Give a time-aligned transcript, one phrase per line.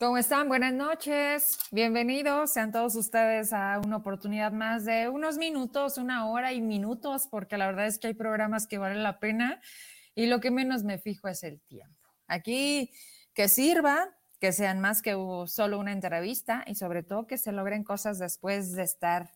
[0.00, 0.48] ¿Cómo están?
[0.48, 1.58] Buenas noches.
[1.70, 7.28] Bienvenidos sean todos ustedes a una oportunidad más de unos minutos, una hora y minutos,
[7.30, 9.60] porque la verdad es que hay programas que valen la pena
[10.14, 12.08] y lo que menos me fijo es el tiempo.
[12.28, 12.92] Aquí
[13.34, 15.12] que sirva, que sean más que
[15.46, 19.30] solo una entrevista y sobre todo que se logren cosas después de estar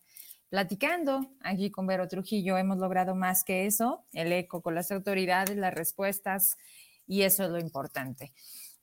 [0.49, 1.29] platicando.
[1.41, 5.75] Aquí con Vero Trujillo hemos logrado más que eso, el eco con las autoridades, las
[5.75, 6.57] respuestas
[7.05, 8.33] y eso es lo importante.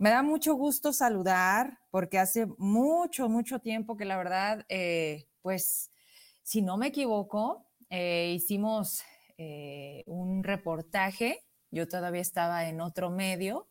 [0.03, 5.93] Me da mucho gusto saludar porque hace mucho, mucho tiempo que la verdad, eh, pues,
[6.43, 9.05] si no me equivoco, eh, hicimos
[9.39, 13.69] eh, un reportaje, yo todavía estaba en otro medio,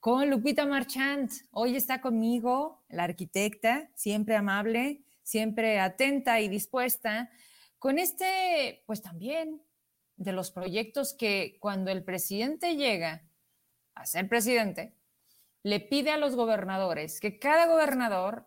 [0.00, 1.30] con Lupita Marchand.
[1.52, 7.30] Hoy está conmigo, la arquitecta, siempre amable, siempre atenta y dispuesta,
[7.78, 9.62] con este, pues también,
[10.16, 13.22] de los proyectos que cuando el presidente llega
[13.94, 14.96] a ser presidente,
[15.64, 18.46] le pide a los gobernadores que cada gobernador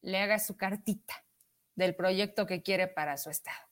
[0.00, 1.26] le haga su cartita
[1.74, 3.66] del proyecto que quiere para su estado.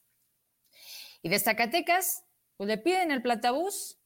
[1.23, 2.25] Y de Zacatecas,
[2.57, 4.01] pues le piden el platabús,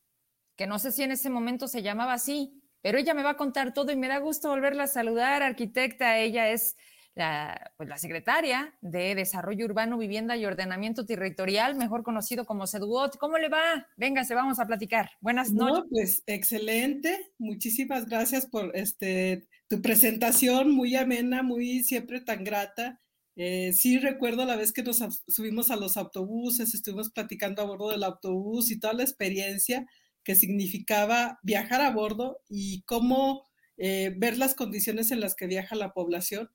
[0.56, 3.36] que no sé si en ese momento se llamaba así, pero ella me va a
[3.36, 6.19] contar todo y me da gusto volverla a saludar, arquitecta.
[6.19, 6.76] Ella es
[7.14, 13.16] la, pues, la secretaria de Desarrollo Urbano, Vivienda y Ordenamiento Territorial, mejor conocido como SEDUOT.
[13.18, 13.86] ¿Cómo le va?
[13.96, 15.10] Véngase, vamos a platicar.
[15.20, 15.84] Buenas noches.
[15.84, 17.32] No, pues excelente.
[17.38, 23.00] Muchísimas gracias por este, tu presentación, muy amena, muy siempre tan grata.
[23.36, 27.90] Eh, sí recuerdo la vez que nos subimos a los autobuses, estuvimos platicando a bordo
[27.90, 29.86] del autobús y toda la experiencia
[30.22, 33.44] que significaba viajar a bordo y cómo
[33.76, 36.48] eh, ver las condiciones en las que viaja la población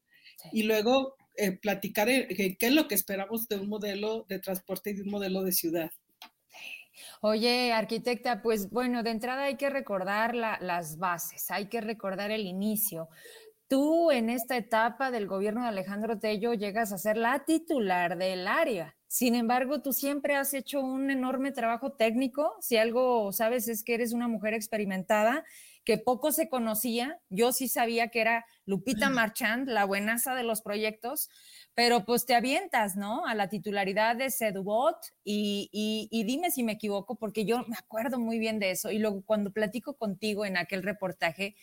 [0.51, 4.93] y luego eh, platicar qué es lo que esperamos de un modelo de transporte y
[4.93, 5.91] de un modelo de ciudad.
[7.21, 12.45] Oye, arquitecta, pues bueno, de entrada hay que recordar las bases, hay que recordar el
[12.45, 13.09] inicio.
[13.67, 18.47] Tú en esta etapa del gobierno de Alejandro Tello llegas a ser la titular del
[18.47, 18.95] área.
[19.07, 22.55] Sin embargo, tú siempre has hecho un enorme trabajo técnico.
[22.61, 25.45] Si algo sabes es que eres una mujer experimentada
[25.83, 27.19] que poco se conocía.
[27.29, 31.29] Yo sí sabía que era Lupita Marchand, la buenaza de los proyectos,
[31.73, 33.25] pero pues te avientas, ¿no?
[33.25, 38.19] A la titularidad de Sedubot y, y, dime si me equivoco, porque yo me acuerdo
[38.19, 38.91] muy bien de eso.
[38.91, 41.55] Y luego cuando platico contigo en aquel reportaje,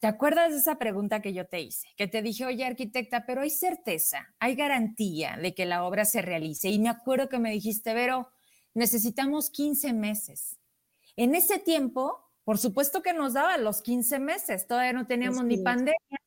[0.00, 1.88] ¿Te acuerdas de esa pregunta que yo te hice?
[1.96, 6.22] Que te dije, oye, arquitecta, pero hay certeza, hay garantía de que la obra se
[6.22, 6.68] realice.
[6.68, 8.28] Y me acuerdo que me dijiste, Vero,
[8.74, 10.56] necesitamos 15 meses.
[11.16, 15.58] En ese tiempo, por supuesto que nos daba los 15 meses, todavía no teníamos ni
[15.58, 16.18] pandemia.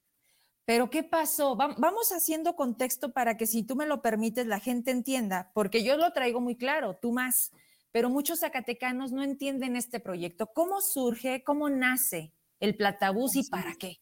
[0.65, 1.55] Pero ¿qué pasó?
[1.55, 5.97] Vamos haciendo contexto para que si tú me lo permites la gente entienda, porque yo
[5.97, 7.51] lo traigo muy claro, tú más,
[7.91, 10.51] pero muchos zacatecanos no entienden este proyecto.
[10.53, 11.41] ¿Cómo surge?
[11.43, 13.97] ¿Cómo nace el Platabús y para qué?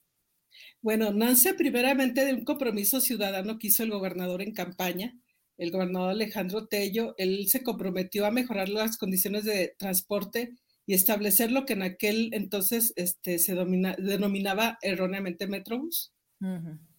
[0.81, 5.17] Bueno, nace primeramente de un compromiso ciudadano que hizo el gobernador en campaña,
[5.55, 7.15] el gobernador Alejandro Tello.
[7.17, 10.57] Él se comprometió a mejorar las condiciones de transporte
[10.89, 16.15] y establecer lo que en aquel entonces este, se denominaba erróneamente Metrobús.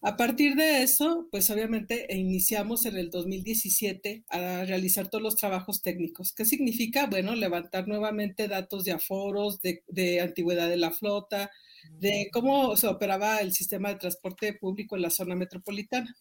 [0.01, 5.83] A partir de eso, pues obviamente iniciamos en el 2017 a realizar todos los trabajos
[5.83, 6.33] técnicos.
[6.33, 7.07] ¿Qué significa?
[7.07, 11.51] Bueno, levantar nuevamente datos de aforos, de, de antigüedad de la flota,
[11.99, 16.17] de cómo se operaba el sistema de transporte público en la zona metropolitana.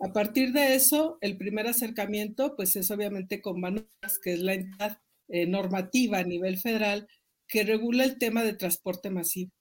[0.00, 3.86] A partir de eso, el primer acercamiento, pues es obviamente con Banas,
[4.22, 4.98] que es la entidad
[5.28, 7.06] eh, normativa a nivel federal
[7.46, 9.52] que regula el tema de transporte masivo.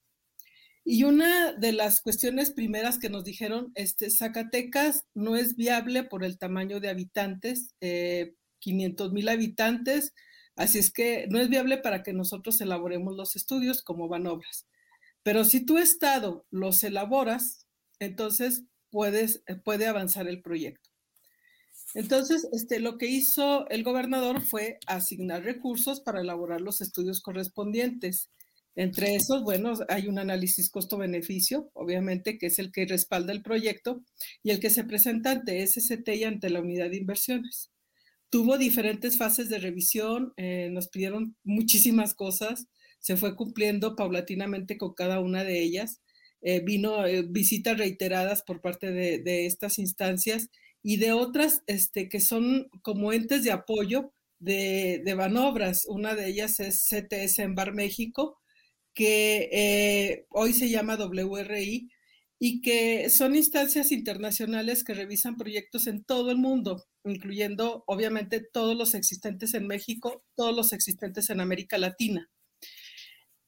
[0.90, 6.24] Y una de las cuestiones primeras que nos dijeron, este, Zacatecas no es viable por
[6.24, 7.76] el tamaño de habitantes,
[8.60, 10.14] 500 eh, mil habitantes,
[10.56, 14.66] así es que no es viable para que nosotros elaboremos los estudios como van obras.
[15.24, 17.68] Pero si tu estado los elaboras,
[18.00, 20.90] entonces puedes, eh, puede avanzar el proyecto.
[21.98, 28.30] Entonces, este, lo que hizo el gobernador fue asignar recursos para elaborar los estudios correspondientes.
[28.76, 34.04] Entre esos, bueno, hay un análisis costo-beneficio, obviamente, que es el que respalda el proyecto
[34.44, 37.72] y el que se presenta ante SCT y ante la unidad de inversiones.
[38.30, 42.68] Tuvo diferentes fases de revisión, eh, nos pidieron muchísimas cosas,
[43.00, 46.00] se fue cumpliendo paulatinamente con cada una de ellas.
[46.44, 50.52] Eh, vino eh, visitas reiteradas por parte de, de estas instancias
[50.84, 55.86] y de otras este, que son como entes de apoyo de, de Banobras.
[55.88, 58.40] Una de ellas es CTS en Bar México,
[58.94, 61.90] que eh, hoy se llama WRI
[62.40, 68.78] y que son instancias internacionales que revisan proyectos en todo el mundo, incluyendo obviamente todos
[68.78, 72.30] los existentes en México, todos los existentes en América Latina.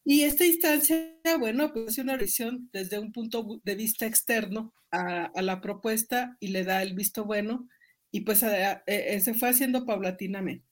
[0.04, 5.32] Y esta instancia, bueno, pues es una revisión desde un punto de vista externo a,
[5.42, 7.68] la propuesta y le da el visto bueno
[8.12, 10.66] y pues eh, se fue haciendo paulatinamente.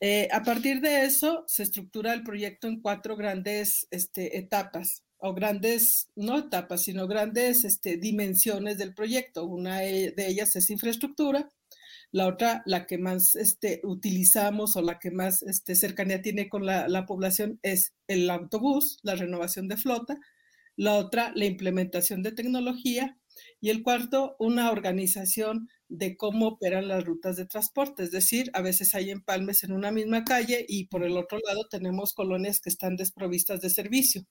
[0.00, 5.34] Eh, a partir de eso, se estructura el proyecto en cuatro grandes este, etapas, o
[5.34, 9.44] grandes, no etapas, sino grandes este, dimensiones del proyecto.
[9.44, 11.50] Una de ellas es infraestructura,
[12.12, 16.66] la otra, la que más este, utilizamos o la que más este, cercanía tiene con
[16.66, 20.18] la, la, población es el autobús, la renovación de flota.
[20.76, 23.18] La otra, la implementación de tecnología.
[23.60, 28.04] Y el cuarto, una organización de cómo operan las rutas de transporte.
[28.04, 31.66] Es decir, a veces hay empalmes en una misma calle y por el otro lado
[31.68, 34.24] tenemos colonias que están desprovistas de servicio.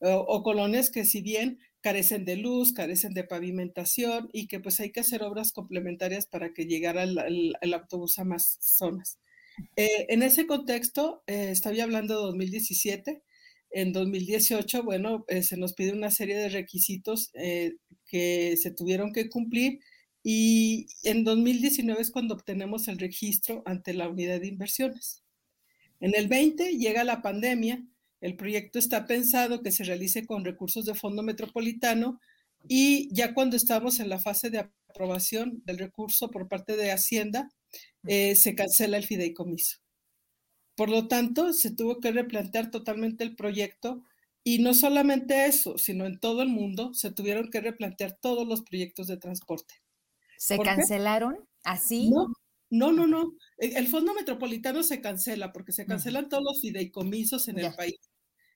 [0.00, 4.90] O, colonias que si bien carecen de luz, carecen de pavimentación y que pues hay
[4.90, 9.18] que hacer obras complementarias para que llegara el, autobús a más zonas.
[9.76, 13.22] Eh, en ese contexto, eh, estoy hablando de 2017.
[13.72, 17.30] En 2018, bueno, eh, se nos pide una serie de requisitos
[18.06, 19.80] que se tuvieron que cumplir
[20.22, 25.24] y en 2019 es cuando obtenemos el registro ante la unidad de inversiones.
[26.00, 27.84] En el 20 llega la pandemia,
[28.22, 32.20] el proyecto está pensado que se realice con recursos de Fondo Metropolitano
[32.68, 37.50] y ya cuando estamos en la fase de aprobación del recurso por parte de Hacienda,
[38.06, 39.78] eh, se cancela el fideicomiso.
[40.76, 44.04] Por lo tanto, se tuvo que replantear totalmente el proyecto
[44.44, 48.62] y no solamente eso, sino en todo el mundo se tuvieron que replantear todos los
[48.62, 49.82] proyectos de transporte.
[50.38, 52.08] ¿Se cancelaron así?
[52.08, 52.28] No,
[52.70, 53.34] no, no, no.
[53.58, 58.11] El Fondo Metropolitano se cancela porque se cancelan todos los fideicomisos en el país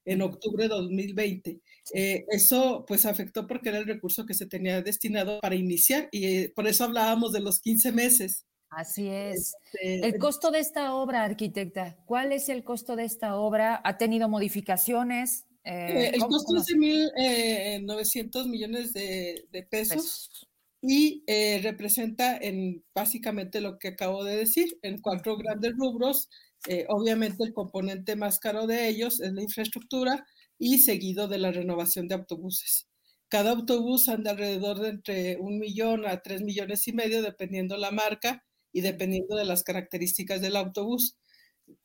[0.06, 1.60] en octubre de 2020.
[1.92, 6.24] Eh, eso pues afectó porque era el recurso que se tenía destinado para iniciar y
[6.24, 8.46] eh, por eso hablábamos de los 15 meses.
[8.70, 9.54] Así es.
[9.72, 13.80] Este, el costo de esta obra, arquitecta, ¿cuál es el costo de esta obra?
[13.84, 15.44] ¿Ha tenido modificaciones?
[15.64, 20.48] Eh, el costo es de 1.900 millones de, pesos
[20.80, 26.28] y eh, representa en básicamente lo que acabo de decir, en cuatro grandes rubros.
[26.68, 30.26] Eh, obviamente el componente más caro de ellos es la infraestructura
[30.58, 32.88] y seguido de la renovación de autobuses.
[33.28, 37.90] Cada autobús anda alrededor de entre un millón a tres millones y medio, dependiendo la
[37.90, 41.16] marca y dependiendo de las características del autobús.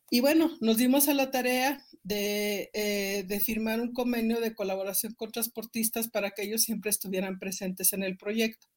[0.09, 5.13] Y bueno, nos dimos a la tarea de, eh, de, firmar un convenio de colaboración
[5.13, 8.67] con transportistas para que ellos siempre estuvieran presentes en el proyecto.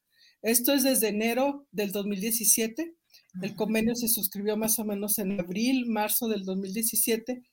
[0.41, 2.95] Esto es desde enero del 2017.
[3.41, 7.43] El convenio se suscribió más o menos en abril, marzo del 2017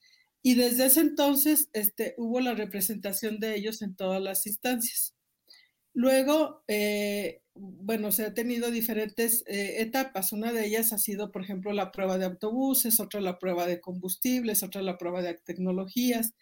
[0.42, 5.14] y desde ese entonces este, hubo la representación de ellos en todas las instancias.
[5.94, 10.32] Luego, eh, bueno, se ha tenido diferentes eh, etapas.
[10.32, 13.80] Una de ellas ha sido, por ejemplo, la prueba de autobuses, otra la prueba de
[13.80, 16.32] combustibles, otra la prueba de tecnologías.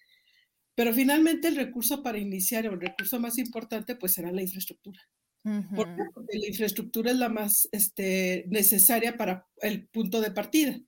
[0.74, 5.00] Pero finalmente el recurso para iniciar, o el recurso más importante, pues era la infraestructura.
[5.42, 10.78] Porque la infraestructura es la más este, necesaria para el punto de partida.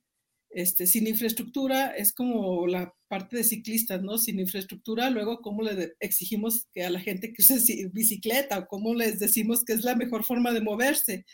[0.49, 4.19] Este, sin infraestructura es como la parte de ciclistas, ¿no?
[4.19, 8.93] Sin infraestructura, luego cómo le exigimos que a la gente que use bicicleta o cómo
[8.93, 11.25] les decimos que es la mejor forma de moverse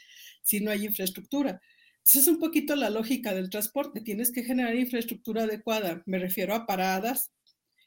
[0.41, 1.61] si no hay infraestructura.
[2.05, 4.01] Esa es un poquito la lógica del transporte.
[4.01, 6.01] Tienes que generar infraestructura adecuada.
[6.05, 7.31] Me refiero a paradas,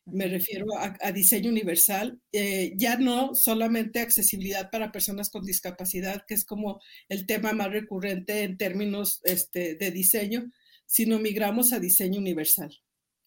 [0.05, 6.35] me refiero a, diseño universal, eh, ya no solamente accesibilidad para personas con discapacidad, que
[6.35, 10.51] es como el tema más recurrente en términos este, de diseño,
[10.87, 12.77] sino migramos a diseño universal.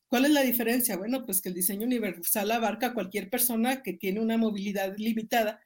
[0.07, 0.97] ¿Cuál es la diferencia?
[0.97, 5.61] Bueno, pues que el diseño universal abarca a cualquier persona que tiene una movilidad limitada,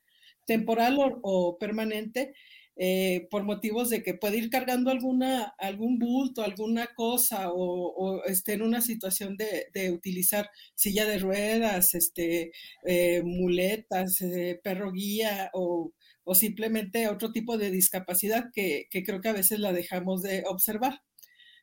[0.46, 2.34] temporal o permanente,
[2.82, 8.54] eh, por motivos de que puede ir cargando alguna, algún bulto, alguna cosa o, esté
[8.54, 12.52] en una situación de, utilizar silla de ruedas, este,
[12.86, 15.92] eh, muletas, eh, perro guía o,
[16.34, 21.02] simplemente otro tipo de discapacidad que, que creo que a veces la dejamos de observar.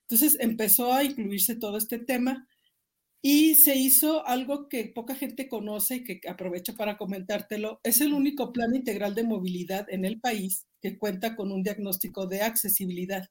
[0.03, 2.47] Entonces empezó a incluirse todo este tema
[3.23, 7.81] y se hizo algo que poca gente conoce y que aprovecho para comentártelo.
[7.83, 12.26] Es el único plan integral de movilidad en el país que cuenta con un diagnóstico
[12.26, 13.28] de accesibilidad,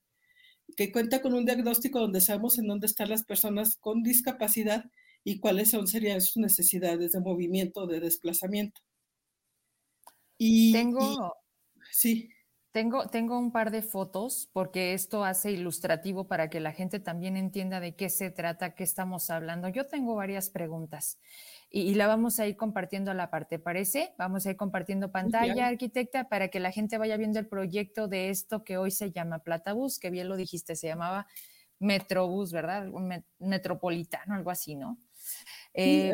[0.75, 4.83] que cuenta con un diagnóstico donde sabemos en dónde están las personas con discapacidad
[5.23, 8.81] y cuáles son, serían sus necesidades de movimiento, de desplazamiento.
[10.37, 11.33] Y, Tengo...
[11.91, 12.29] sí.
[12.75, 17.37] Tengo, tengo un par de fotos porque esto hace ilustrativo para que la gente también
[17.37, 19.69] entienda de qué se trata, qué estamos hablando.
[19.69, 21.17] Yo tengo varias preguntas
[21.69, 24.13] y, la vamos a ir compartiendo a la parte, ¿parece?
[24.17, 28.29] Vamos a ir compartiendo pantalla, arquitecta, para que la gente vaya viendo el proyecto de
[28.29, 31.27] esto que hoy se llama Platabús, que bien lo dijiste, se llamaba
[31.79, 32.89] Metrobús, ¿verdad?
[32.89, 34.99] Un metropolitano, algo así, ¿no?
[35.73, 36.11] Eh,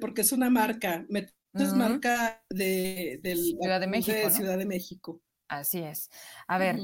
[0.00, 1.06] porque es una marca,
[1.54, 4.30] es marca de, Ciudad de México.
[4.30, 5.22] Ciudad de México.
[5.48, 6.10] Así es.
[6.46, 6.78] A ver,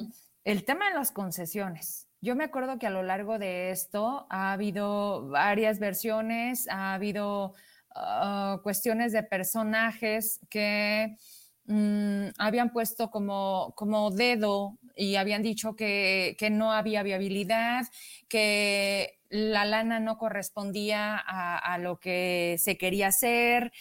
[0.44, 2.08] el tema de las concesiones.
[2.20, 7.54] Yo me acuerdo que a lo largo de esto ha habido varias versiones, ha habido
[7.96, 11.16] ah, cuestiones de personajes que
[11.64, 17.86] mm, habían puesto como, como dedo y habían dicho que, no había viabilidad,
[18.28, 23.72] que la lana no correspondía a, lo que se quería hacer.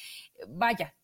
[0.48, 0.96] Vaya,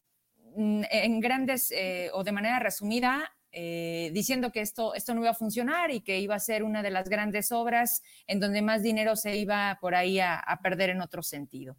[0.56, 5.32] mm, en grandes eh, o de manera resumida, eh, diciendo que esto, esto no iba
[5.32, 8.84] a funcionar y que iba a ser una de las grandes obras en donde más
[8.84, 11.78] dinero se iba por ahí a, perder en otro sentido.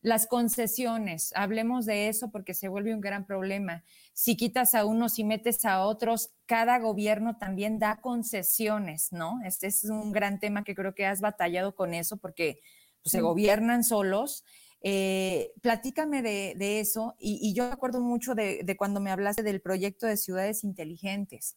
[0.00, 3.84] Las concesiones, hablemos de eso porque se vuelve un gran problema.
[4.12, 9.40] Si quitas a unos y metes a otros, cada gobierno también da concesiones, ¿no?
[9.44, 12.60] Este es un gran tema que creo que has batallado con eso porque
[13.02, 14.44] pues, se gobiernan solos
[14.88, 20.06] eh, platícame de, eso y, yo me acuerdo mucho de, cuando me hablaste del proyecto
[20.06, 21.56] de ciudades inteligentes.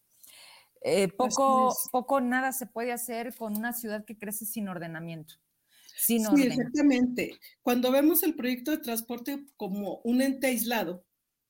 [0.82, 5.36] Eh, poco, poco nada se puede hacer con una ciudad que crece sin ordenamiento.
[5.96, 7.38] Sin sí, exactamente.
[7.62, 11.06] Cuando vemos el proyecto de transporte como un ente aislado,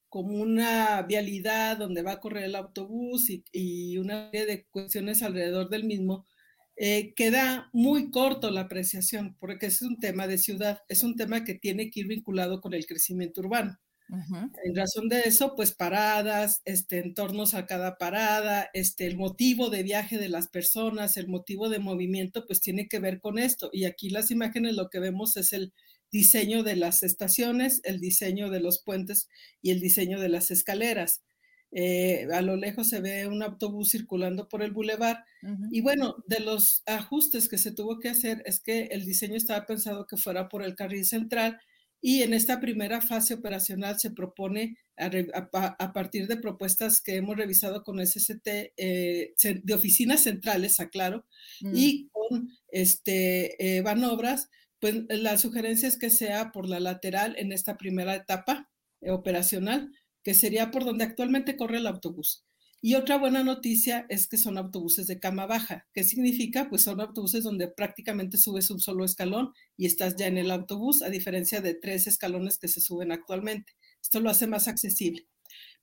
[0.09, 5.23] como una vialidad donde va a correr el autobús y, y una serie de cuestiones
[5.23, 6.25] alrededor del mismo,
[6.81, 11.43] eh, queda muy corto la apreciación, porque es un tema de ciudad, es un tema
[11.43, 13.77] que tiene que ir vinculado con el crecimiento urbano.
[14.63, 19.83] En razón de eso, pues paradas, este, entornos a cada parada, este, el motivo de
[19.83, 23.69] viaje de las personas, el motivo de movimiento, pues tiene que ver con esto.
[23.71, 25.73] Y aquí las imágenes lo que vemos es el
[26.11, 29.27] diseño de las estaciones, el diseño de los puentes
[29.61, 31.21] y el diseño de las escaleras.
[31.71, 35.25] Eh, a lo lejos se ve un autobús circulando por el bulevar.
[35.71, 39.65] Y bueno, de los ajustes que se tuvo que hacer es que el diseño estaba
[39.65, 41.59] pensado que fuera por el carril central
[42.01, 47.83] y en esta primera fase operacional se propone a, partir de propuestas que hemos revisado
[47.83, 48.47] con SST
[48.77, 49.33] eh,
[49.63, 51.25] de oficinas centrales, aclaro,
[51.61, 51.71] mm.
[51.75, 54.49] y con este, eh, Banobras,
[54.79, 58.69] pues la sugerencia es que sea por la lateral en esta primera etapa
[59.01, 59.91] operacional
[60.23, 62.45] que sería por donde actualmente corre el autobús.
[62.81, 65.85] Y otra buena noticia es que son autobuses de cama baja.
[65.93, 66.69] ¿Qué significa?
[66.69, 71.01] Pues son autobuses donde prácticamente subes un solo escalón y estás ya en el autobús,
[71.01, 73.73] a diferencia de tres escalones que se suben actualmente.
[74.01, 75.27] Esto lo hace más accesible.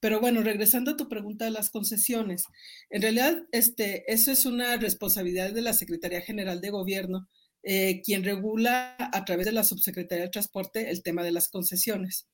[0.01, 2.45] Pero bueno, regresando a tu pregunta de las concesiones,
[2.89, 7.29] en realidad este, eso es una responsabilidad de la Secretaría General de Gobierno,
[7.63, 12.27] eh, quien regula a través de la Subsecretaría de Transporte el tema de las concesiones.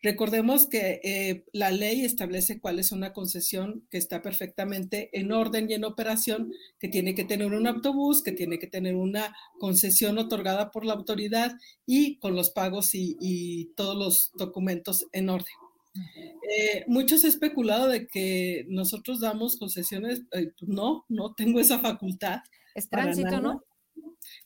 [0.00, 5.68] Recordemos que eh, la ley establece cuál es una concesión que está perfectamente en orden
[5.68, 10.18] y en operación, que tiene que tener un autobús, que tiene que tener una concesión
[10.18, 15.52] otorgada por la autoridad y con los pagos y, todos los documentos en orden.
[15.94, 22.38] Eh, muchos han especulado de que nosotros damos concesiones, eh, no, no tengo esa facultad.
[22.74, 23.64] Es tránsito, ¿no?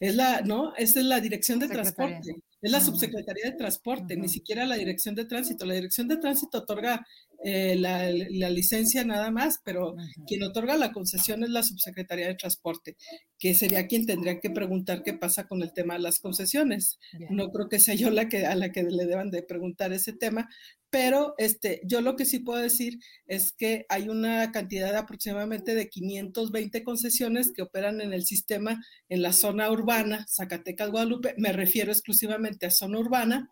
[0.01, 2.37] Es la, no, esa es la dirección de transporte.
[2.63, 5.67] Es la subsecretaría de transporte, ni siquiera la dirección de tránsito.
[5.67, 7.05] La dirección de tránsito otorga
[7.45, 8.09] eh, la,
[8.51, 9.97] licencia nada más, pero
[10.29, 12.97] quien otorga la concesión es la subsecretaría de transporte,
[13.37, 17.01] que sería quien tendría que preguntar qué pasa con el tema de las concesiones.
[17.31, 20.13] No creo que sea yo la que, a la que le deban de preguntar ese
[20.13, 20.49] tema,
[20.93, 25.75] pero este, yo lo que sí puedo decir es que hay una cantidad de aproximadamente
[25.75, 31.55] de 520 concesiones que operan en el sistema en la zona urbana, Zacatecas, Guadalupe, me
[31.55, 33.49] refiero exclusivamente a zona urbana,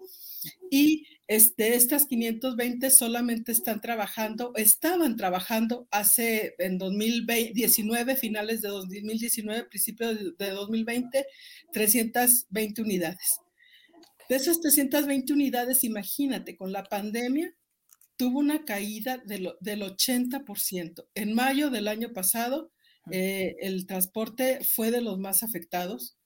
[0.71, 9.65] y este, estas 520 solamente están trabajando, estaban trabajando hace en 2019, finales de 2019,
[9.65, 11.25] principios de 2020,
[11.73, 13.41] 320 unidades.
[14.31, 17.53] De esas 320 unidades, imagínate, con la pandemia
[18.17, 21.09] tuvo una caída del 80%.
[21.17, 22.71] En mayo del año pasado,
[23.11, 26.17] eh, el transporte fue de los más afectados.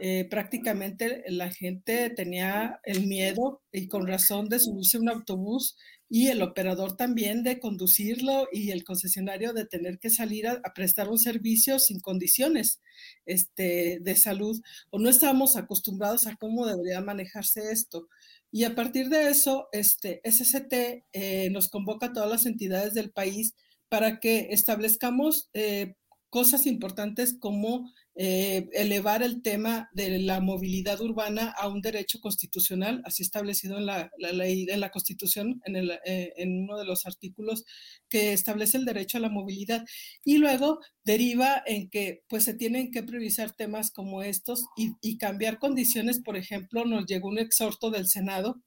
[0.00, 5.76] Eh, prácticamente la gente tenía el miedo y con razón de subirse un autobús
[6.08, 11.08] y el operador también de conducirlo y el concesionario de tener que salir a, prestar
[11.08, 12.80] un servicio sin condiciones
[13.24, 14.60] este, de salud
[14.90, 18.08] o no estábamos acostumbrados a cómo debería manejarse esto.
[18.50, 23.10] Y a partir de eso, este, SST eh, nos convoca a todas las entidades del
[23.10, 23.54] país
[23.88, 25.94] para que establezcamos eh,
[26.34, 33.02] cosas importantes como eh, elevar el tema de la movilidad urbana a un derecho constitucional,
[33.04, 37.06] así establecido en la, ley, en la Constitución, en, el, eh, en, uno de los
[37.06, 37.64] artículos
[38.08, 39.84] que establece el derecho a la movilidad.
[40.24, 45.18] Y luego deriva en que pues se tienen que priorizar temas como estos y, y
[45.18, 46.20] cambiar condiciones.
[46.20, 48.60] Por ejemplo, nos llegó un exhorto del Senado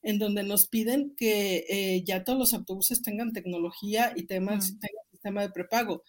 [0.00, 5.04] en donde nos piden que eh, ya todos los autobuses tengan tecnología y temas, tengan
[5.10, 6.02] sistema de prepago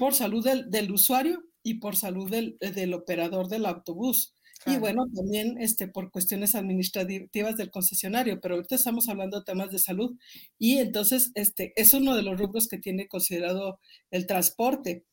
[0.00, 4.32] por salud del, usuario y por salud del, operador del autobús.
[4.64, 9.70] Y bueno, también este, por cuestiones administrativas del concesionario, pero ahorita estamos hablando de temas
[9.70, 10.16] de salud
[10.58, 13.78] y entonces este, es uno de los rubros que tiene considerado
[14.10, 15.04] el transporte,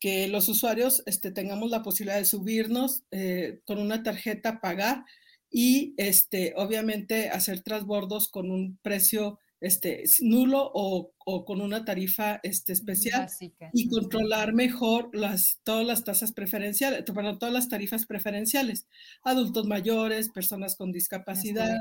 [0.00, 5.04] que los usuarios este, tengamos la posibilidad de subirnos eh, con una tarjeta, pagar
[5.50, 12.40] y este, obviamente hacer transbordos con un precio este, nulo o, o con una tarifa
[12.42, 13.28] este, especial
[13.72, 18.86] y controlar mejor las, todas las tasas preferenciales, bueno, todas las tarifas preferenciales.
[19.22, 21.78] Adultos mayores, personas con discapacidad,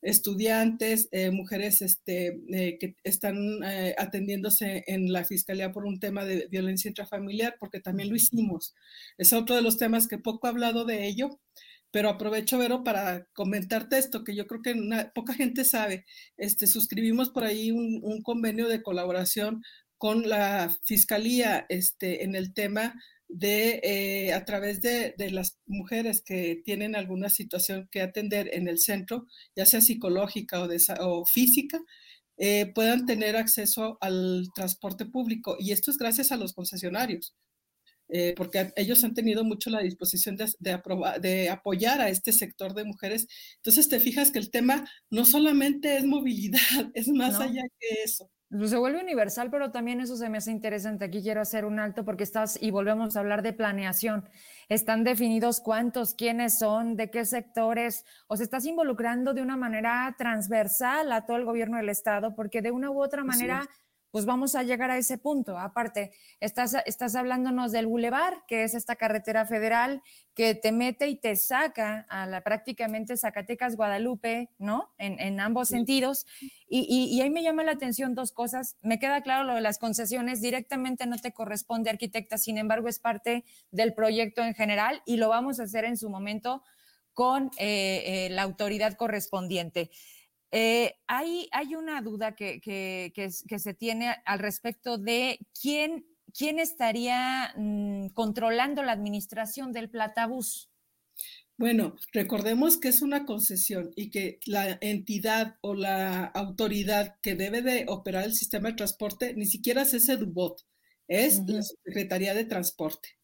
[0.00, 6.24] estudiantes, eh, mujeres este, eh, que están eh, atendiéndose en la fiscalía por un tema
[6.24, 8.74] de violencia intrafamiliar, porque también lo hicimos.
[9.16, 11.40] Es otro de los temas que poco he hablado de ello,
[11.90, 14.74] pero aprovecho, Vero, para comentarte esto, que yo creo que
[15.14, 16.04] poca gente sabe.
[16.36, 19.62] Este, suscribimos por ahí un, convenio de colaboración
[19.96, 22.94] con la Fiscalía este, en el tema
[23.28, 28.78] de, eh, a través de, las mujeres que tienen alguna situación que atender en el
[28.78, 29.26] centro,
[29.56, 30.68] ya sea psicológica o,
[31.00, 31.80] o física,
[32.38, 35.56] eh, puedan tener acceso al transporte público.
[35.58, 37.34] Y esto es gracias a los concesionarios.
[38.08, 40.50] Eh, porque ellos han tenido mucho la disposición de,
[41.20, 43.26] de, apoyar a este sector de mujeres.
[43.56, 46.58] Entonces te fijas que el tema no solamente es movilidad,
[46.94, 48.30] es más allá que eso.
[48.50, 51.04] Pues, se vuelve universal, pero también eso se me hace interesante.
[51.04, 54.26] Aquí quiero hacer un alto porque estás, y volvemos a hablar de planeación.
[54.70, 60.14] Están definidos cuántos, quiénes son, de qué sectores, o se estás involucrando de una manera
[60.16, 63.68] transversal a todo el gobierno del Estado, porque de una u otra manera
[64.10, 65.58] pues vamos a llegar a ese punto.
[65.58, 70.02] Aparte, estás, estás hablándonos del bulevar, que es esta carretera federal
[70.34, 74.94] que te mete y te saca a la prácticamente Zacatecas, Guadalupe, ¿no?
[74.98, 76.26] En, ambos sentidos.
[76.68, 78.76] Y, y, ahí me llama la atención dos cosas.
[78.80, 82.98] Me queda claro lo de las concesiones, directamente no te corresponde, arquitecta, sin embargo, es
[82.98, 86.62] parte del proyecto en general y lo vamos a hacer en su momento
[87.18, 89.90] con eh, eh, la autoridad correspondiente.
[90.50, 96.06] Eh, hay, hay, una duda que, que, que, se tiene al respecto de quién,
[96.36, 100.70] quién estaría mm, controlando la administración del platabús.
[101.58, 107.62] Bueno, recordemos que es una concesión y que la entidad o la autoridad que debe
[107.62, 110.62] de operar el sistema de transporte ni siquiera es ese DUBOT,
[111.08, 113.18] es la Secretaría de Transporte.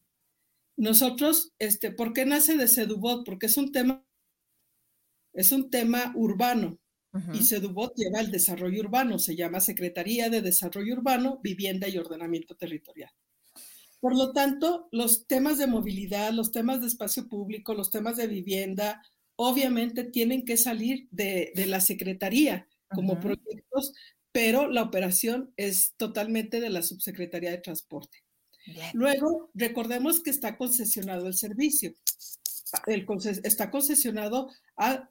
[0.76, 3.24] Nosotros, este, ¿por qué nace de Sedubot?
[3.24, 4.04] Porque es un tema,
[5.32, 6.78] es un tema urbano.
[7.32, 12.56] Y Sedubot lleva el desarrollo urbano, se llama Secretaría de Desarrollo Urbano, Vivienda y Ordenamiento
[12.56, 13.10] Territorial.
[14.00, 18.26] Por lo tanto, los temas de movilidad, los temas de espacio público, los temas de
[18.26, 19.00] vivienda,
[19.36, 23.92] obviamente tienen que salir de, la Secretaría como proyectos,
[24.32, 28.18] pero la operación es totalmente de la Subsecretaría de Transporte.
[28.92, 31.94] Luego, recordemos que está concesionado el servicio
[33.44, 35.08] está concesionado a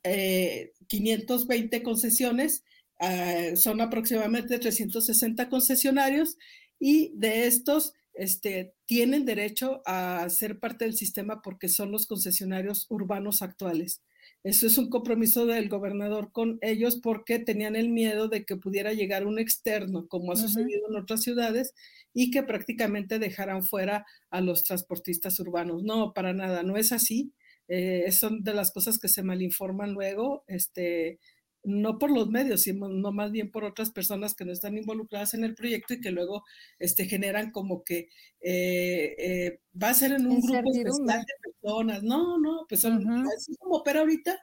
[0.88, 2.64] 520 eh, concesiones,
[3.00, 6.38] ah, son aproximadamente 360 concesionarios
[6.80, 12.86] y de estos este, tienen derecho a ser parte del sistema porque son los concesionarios
[12.90, 14.02] urbanos actuales.
[14.44, 18.94] Eso es un compromiso del gobernador con ellos porque tenían el miedo de que pudiera
[18.94, 21.74] llegar un externo, como ha sucedido en otras ciudades,
[22.14, 25.84] y que prácticamente dejaran fuera a los transportistas urbanos.
[25.84, 27.32] No, para nada, no es así.
[27.68, 31.20] Eh, son de las cosas que se malinforman luego, este,
[31.64, 35.46] no por los medios, sino más bien por otras personas que no están involucradas en
[35.46, 36.44] el proyecto y que luego
[36.78, 38.10] este, generan como que
[38.42, 42.04] eh, eh, va a ser en un grupo especial de personas.
[42.04, 44.38] No, no, pues son, así como opera ahorita,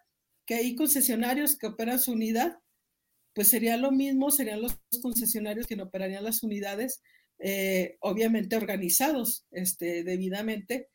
[0.46, 2.58] que hay concesionarios que operan su unidad,
[3.34, 7.02] pues sería lo mismo, serían los concesionarios que operarían las unidades,
[8.00, 10.88] obviamente organizados este, debidamente,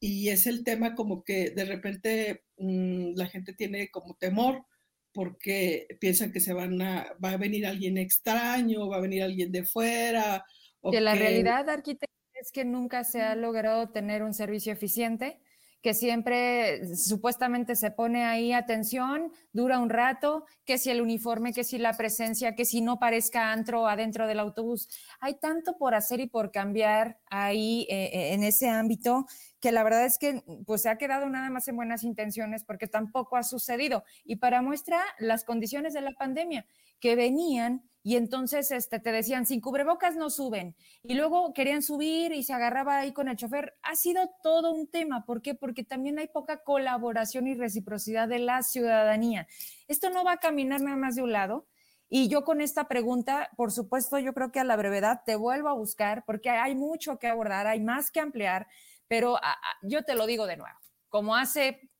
[0.00, 4.64] y es el tema como que de repente mm, la gente tiene como temor
[5.12, 9.50] porque piensan que se van a, va a venir alguien extraño, va a venir alguien
[9.50, 10.44] de fuera.
[10.90, 15.40] que la realidad, arquitecto, es que nunca se ha logrado tener un servicio eficiente
[15.82, 21.64] que siempre supuestamente se pone ahí atención, dura un rato, que si el uniforme, que
[21.64, 24.88] si la presencia, que si no parezca antro adentro del autobús.
[25.20, 29.26] Hay tanto por hacer y por cambiar ahí eh, eh, en ese ámbito
[29.60, 32.86] que la verdad es que pues se ha quedado nada más en buenas intenciones porque
[32.86, 34.04] tampoco ha sucedido.
[34.24, 36.66] Y para muestra las condiciones de la pandemia
[37.00, 40.76] que venían y entonces este, te decían, sin cubrebocas no suben.
[41.02, 43.76] Y luego querían subir y se agarraba ahí con el chofer.
[43.82, 45.24] Ha sido todo un tema.
[45.26, 45.56] ¿Por qué?
[45.56, 49.48] Porque también hay poca colaboración y reciprocidad de la ciudadanía.
[49.88, 51.66] Esto no va a caminar nada más de un lado.
[52.08, 55.68] Y yo con esta pregunta, por supuesto, yo creo que a la brevedad te vuelvo
[55.68, 58.68] a buscar porque hay mucho que abordar, hay más que ampliar,
[59.08, 59.36] pero
[59.82, 61.90] yo te lo digo de nuevo, como hace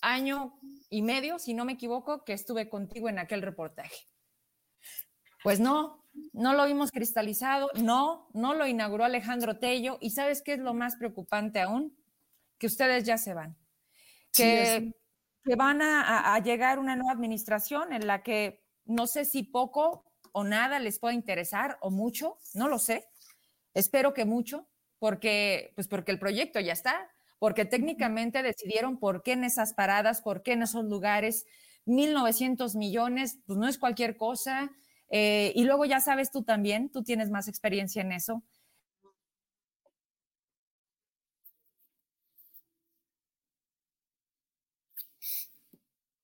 [0.00, 4.06] año y medio, si no me equivoco, que estuve contigo en aquel reportaje.
[5.42, 9.98] Pues no, no lo vimos cristalizado, no, no lo inauguró Alejandro Tello.
[10.00, 11.96] ¿Y sabes qué es lo más preocupante aún?
[12.58, 13.56] Que ustedes ya se van.
[14.32, 14.92] Que,
[15.44, 20.04] que van a, a, llegar una nueva administración en la que no sé si poco
[20.32, 23.08] o nada les pueda interesar o mucho, no lo sé.
[23.74, 29.32] Espero que mucho, porque, pues porque el proyecto ya está, porque técnicamente decidieron por qué
[29.32, 31.46] en esas paradas, por qué en esos lugares,
[31.86, 34.70] 1.900 millones, pues no es cualquier cosa.
[35.10, 38.42] Eh, y luego ya sabes tú también, tú tienes más experiencia en eso.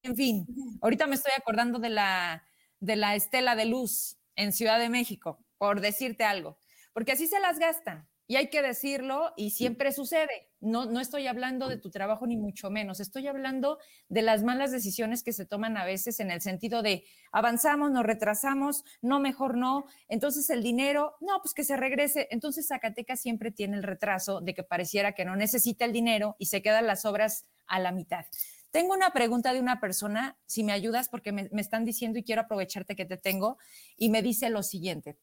[0.03, 0.47] En fin,
[0.81, 2.45] ahorita me estoy acordando de la,
[2.81, 6.59] de la estela de luz en Ciudad de México, por decirte algo,
[6.93, 8.09] porque así se las gastan.
[8.29, 10.51] Y hay que decirlo y siempre sucede.
[10.61, 14.73] No, no estoy hablando de tu trabajo ni mucho menos, estoy hablando de las malas
[14.73, 19.57] decisiones que se toman a veces en el sentido de avanzamos, nos retrasamos, no, mejor
[19.57, 19.85] no.
[20.09, 22.27] Entonces el dinero, no, pues que se regrese.
[22.31, 26.47] Entonces Zacatecas siempre tiene el retraso de que pareciera que no necesita el dinero y
[26.47, 28.27] se quedan las obras a la mitad.
[28.71, 32.25] Tengo una pregunta de una persona, si me ayudas, porque me, me están diciendo y
[32.25, 33.59] quiero aprovecharte que te tengo,
[33.97, 35.17] y me dice lo siguiente.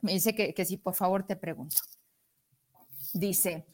[0.00, 1.76] Me dice que, que si por favor te pregunto.
[3.14, 3.64] Dice,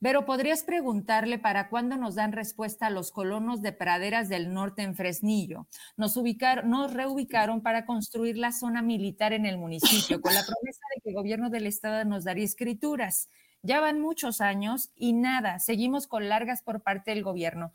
[0.00, 4.80] pero podrías preguntarle para cuándo nos dan respuesta a los colonos de praderas del norte
[4.82, 5.68] en Fresnillo.
[5.98, 10.80] Nos, ubicaron, nos reubicaron para construir la zona militar en el municipio, con la promesa
[10.94, 13.28] de que el gobierno del estado nos daría escrituras.
[13.60, 17.72] Ya van muchos años y nada, seguimos con largas por parte del gobierno.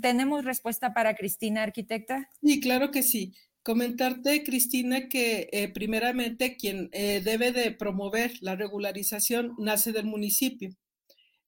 [0.00, 2.28] ¿Tenemos respuesta para Cristina, arquitecta?
[2.40, 8.56] Sí, claro que sí comentarte, Cristina, que eh, primeramente quien eh, debe de promover la
[8.56, 10.70] regularización nace del municipio.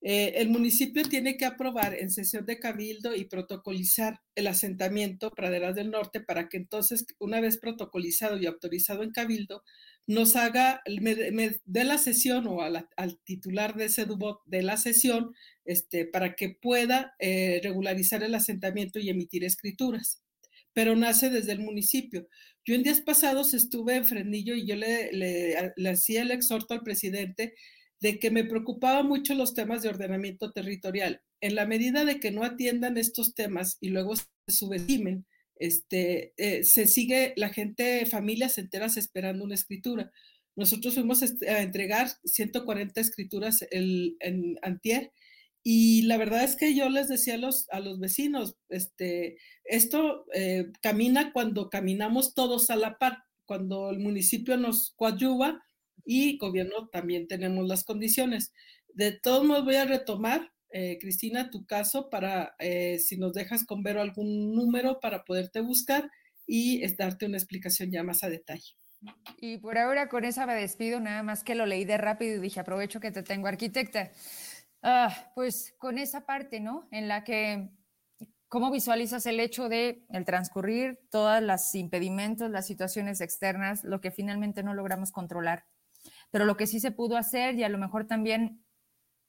[0.05, 5.77] Eh, el municipio tiene que aprobar en sesión de cabildo y protocolizar el asentamiento Praderas
[5.77, 9.63] del Norte para que entonces, una vez protocolizado y autorizado en cabildo,
[10.09, 15.33] nos haga, de la sesión o al titular de ese DUBOT de la sesión,
[15.65, 17.15] este, para que pueda
[17.63, 20.22] regularizar el asentamiento y emitir escrituras
[20.73, 22.29] pero nace desde el municipio.
[22.65, 26.83] Yo en días pasados estuve en Frenillo y yo le, le, hacía el exhorto al
[26.83, 27.55] presidente
[28.01, 31.23] de que me preocupaba mucho los temas de ordenamiento territorial.
[31.41, 36.65] En la medida de que no atiendan estos temas y luego se subestimen, este, eh,
[36.65, 40.13] se sigue la gente, familias enteras esperando una escritura.
[40.57, 45.13] Nosotros fuimos a entregar 140 escrituras el, en Antier
[45.65, 50.27] y la verdad es que yo les decía a los, a los vecinos, este, esto
[50.35, 55.63] eh, camina cuando caminamos todos a la par, cuando el municipio nos coadyuva
[56.05, 58.53] y gobierno también tenemos las condiciones.
[58.95, 63.65] De todos modos voy a retomar, eh, Cristina, tu caso para, eh, si nos dejas
[63.65, 66.11] con ver algún número para poderte buscar
[66.45, 68.75] y darte una explicación ya más a detalle.
[69.39, 72.41] Y por ahora con esa me despido, nada más que lo leí de rápido y
[72.41, 74.11] dije, aprovecho que te tengo arquitecta.
[74.83, 76.89] Ah, pues con esa parte, ¿no?
[76.91, 77.71] En la que,
[78.49, 84.11] ¿cómo visualizas el hecho de el transcurrir todos los impedimentos, las situaciones externas, lo que
[84.11, 85.67] finalmente no logramos controlar?
[86.33, 88.65] Pero lo que sí se pudo hacer y a lo mejor también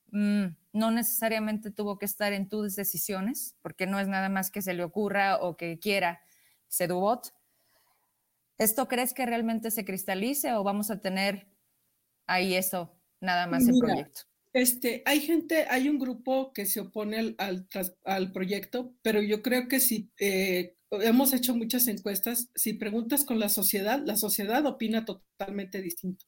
[0.08, 4.64] mm, no necesariamente tuvo que estar en tus decisiones, porque no es nada más que
[4.64, 6.22] se le ocurra o que quiera
[6.68, 7.32] Sedubot.
[8.58, 11.48] ¿Esto crees que realmente se cristalice o vamos a tener
[12.26, 14.33] ahí eso, nada más el proyecto?
[14.54, 17.68] Este, hay gente, hay un grupo que se opone al,
[18.06, 23.40] al, proyecto, pero yo creo que si eh, hemos hecho muchas encuestas, si preguntas con
[23.40, 26.26] la sociedad, la sociedad opina totalmente distinto.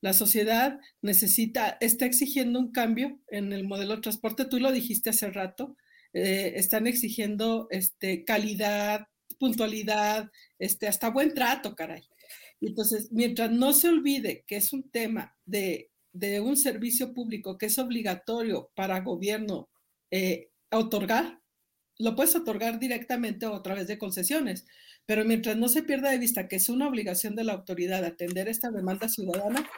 [0.00, 5.10] La sociedad necesita, está exigiendo un cambio en el modelo de transporte, tú lo dijiste
[5.10, 5.76] hace rato,
[6.14, 12.08] eh, están exigiendo este, calidad, puntualidad, este, hasta buen trato, caray.
[12.60, 17.66] Entonces, mientras no se olvide que es un tema de de un servicio público que
[17.66, 19.68] es obligatorio para gobierno
[20.10, 21.40] eh, otorgar,
[21.98, 24.66] lo puedes otorgar directamente o a través de concesiones,
[25.06, 28.48] pero mientras no se pierda de vista que es una obligación de la autoridad atender
[28.48, 29.68] esta demanda ciudadana,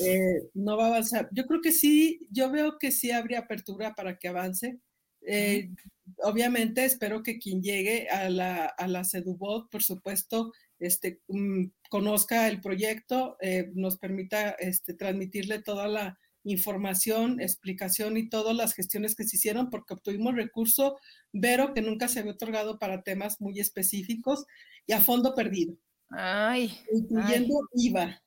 [0.00, 1.28] eh, no va a avanzar.
[1.32, 4.78] Yo creo que sí, yo veo que sí habría apertura para que avance.
[5.22, 5.70] Eh,
[6.18, 12.48] obviamente espero que quien llegue a la, a la CEDUBOT, por supuesto, este, mm, conozca
[12.48, 19.16] el proyecto, eh, nos permita este, transmitirle toda la información, explicación y todas las gestiones
[19.16, 20.98] que se hicieron, porque obtuvimos recurso,
[21.32, 24.46] Vero, que nunca se había otorgado para temas muy específicos
[24.86, 25.76] y a fondo perdido.
[26.10, 26.78] Ay.
[26.92, 28.22] Incluyendo IVA.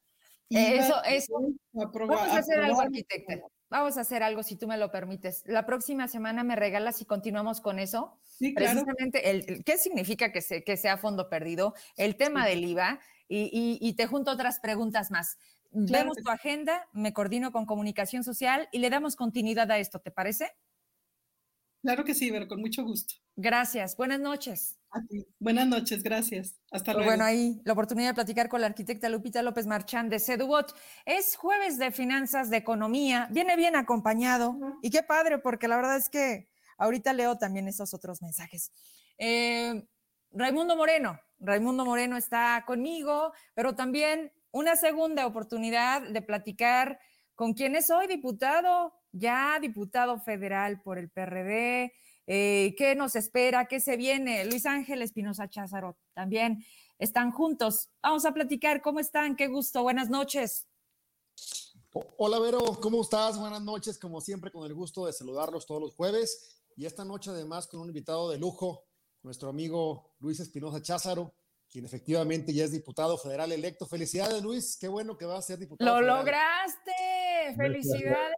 [0.49, 1.33] Eso, eso.
[1.71, 3.39] Vamos a hacer algo, arquitecta.
[3.69, 5.43] Vamos a hacer algo, si tú me lo permites.
[5.45, 8.19] La próxima semana me regalas y continuamos con eso.
[8.23, 8.81] Sí, claro.
[8.83, 11.75] Precisamente, el, ¿qué significa que, se, que sea fondo perdido?
[11.95, 15.37] El tema del IVA y, y, te junto otras preguntas más.
[15.71, 20.09] Vemos tu agenda, me coordino con comunicación social y le damos continuidad a esto, ¿te
[20.09, 20.51] parece?
[21.81, 23.15] Claro que sí, Ver, con mucho gusto.
[23.35, 23.95] Gracias.
[23.95, 24.77] Buenas noches.
[25.39, 26.59] Buenas noches, gracias.
[26.71, 27.07] Hasta luego.
[27.07, 30.75] Bueno, ahí la oportunidad de platicar con la arquitecta Lupita López Marchán de Cedubot.
[31.05, 35.97] Es jueves de finanzas, de economía, viene bien acompañado y qué padre, porque la verdad
[35.97, 38.71] es que ahorita leo también esos otros mensajes.
[39.17, 39.85] Eh,
[40.31, 46.99] Raimundo Moreno, Raimundo Moreno está conmigo, pero también una segunda oportunidad de platicar
[47.35, 51.93] con quien es hoy diputado, ya diputado federal por el PRD,
[52.27, 54.45] eh, qué nos espera, qué se viene.
[54.45, 56.63] Luis Ángel Espinosa Cházaro también
[56.99, 57.89] están juntos.
[58.03, 59.35] Vamos a platicar, ¿cómo están?
[59.35, 60.67] Qué gusto, buenas noches.
[62.17, 63.39] Hola Vero, ¿cómo estás?
[63.39, 67.31] Buenas noches, como siempre, con el gusto de saludarlos todos los jueves y esta noche
[67.31, 68.85] además con un invitado de lujo,
[69.23, 71.33] nuestro amigo Luis Espinosa Cházaro,
[71.67, 73.87] quien efectivamente ya es diputado federal electo.
[73.87, 75.99] Felicidades Luis, qué bueno que va a ser diputado.
[75.99, 78.37] Lo lograste, felicidades.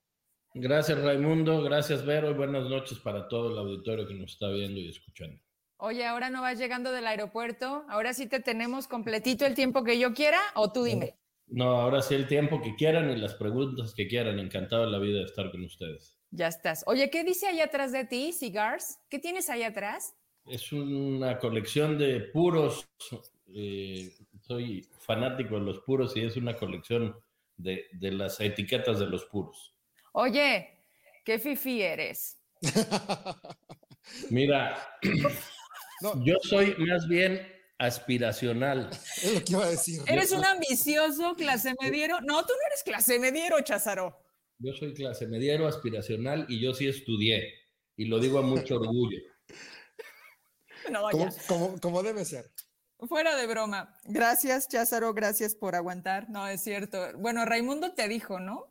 [0.53, 4.79] Gracias Raimundo, gracias Vero y buenas noches para todo el auditorio que nos está viendo
[4.79, 5.39] y escuchando.
[5.77, 9.97] Oye, ahora no vas llegando del aeropuerto, ahora sí te tenemos completito el tiempo que
[9.97, 11.15] yo quiera o tú dime.
[11.51, 14.39] No, ahora sí el tiempo que quieran y las preguntas que quieran.
[14.39, 16.17] Encantado de la vida de estar con ustedes.
[16.31, 16.83] Ya estás.
[16.87, 18.99] Oye, ¿qué dice ahí atrás de ti, Cigars?
[19.09, 20.15] ¿Qué tienes ahí atrás?
[20.45, 22.87] Es una colección de puros.
[23.53, 27.17] Eh, soy fanático de los puros y es una colección
[27.57, 29.70] de, de las etiquetas de los puros.
[30.13, 30.69] Oye,
[31.23, 32.37] ¿qué fifi eres?
[34.29, 34.77] Mira,
[36.23, 37.47] yo soy más bien
[37.77, 38.89] aspiracional.
[39.23, 40.01] Es lo que iba a decir.
[40.07, 42.21] ¿Eres un ambicioso clase mediero?
[42.21, 44.17] No, tú no eres clase mediero, Cházaro.
[44.59, 47.53] Yo soy clase mediero, aspiracional y yo sí estudié.
[47.97, 49.19] Y lo digo a mucho orgullo.
[50.91, 51.09] No,
[51.81, 52.51] como, debe ser.
[52.99, 53.95] Fuera de broma.
[54.05, 56.29] Gracias, Cházaro, gracias por aguantar.
[56.29, 57.17] No, es cierto.
[57.17, 58.70] Bueno, Raimundo te dijo, ¿no?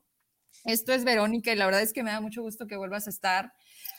[0.65, 3.11] Esto es Verónica y la verdad es que me da mucho gusto que vuelvas a
[3.11, 3.53] estar.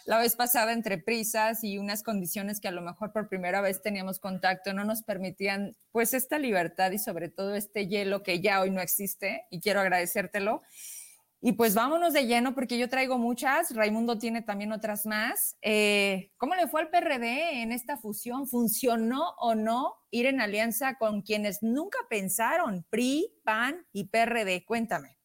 [0.05, 3.81] La vez pasada entre prisas y unas condiciones que a lo mejor por primera vez
[3.81, 8.61] teníamos contacto no nos permitían pues esta libertad y sobre todo este hielo que ya
[8.61, 10.61] hoy no existe y quiero agradecértelo.
[11.43, 15.57] Y pues vámonos de lleno porque yo traigo muchas, Raimundo tiene también otras más.
[15.63, 18.47] Eh, ¿Cómo le fue al PRD en esta fusión?
[18.47, 24.65] ¿Funcionó o no ir en alianza con quienes nunca pensaron, PRI, PAN y PRD?
[24.65, 25.20] Cuéntame.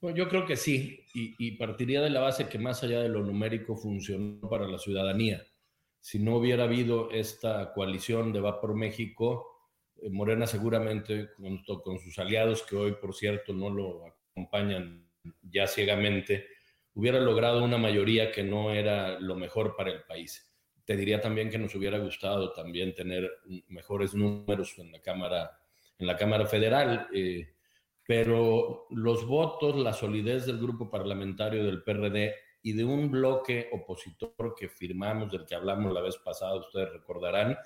[0.00, 3.22] Bueno, yo creo que sí, y, partiría de la base que más allá de lo
[3.22, 5.42] numérico funcionó para la ciudadanía.
[6.00, 9.56] Si no hubiera habido esta coalición de Va por México,
[9.96, 15.08] eh, Morena seguramente, junto con sus aliados, que hoy por cierto no lo acompañan
[15.42, 16.46] ya ciegamente,
[16.92, 20.54] hubiera logrado una mayoría que no era lo mejor para el país.
[20.84, 23.30] Te diría también que nos hubiera gustado también tener
[23.68, 25.58] mejores números en la Cámara,
[25.98, 27.08] en la Cámara Federal.
[27.12, 27.55] Eh,
[28.06, 34.54] pero los votos, la solidez del grupo parlamentario del PRD y de un bloque opositor
[34.56, 37.56] que firmamos, del que hablamos la vez pasada, ustedes recordarán,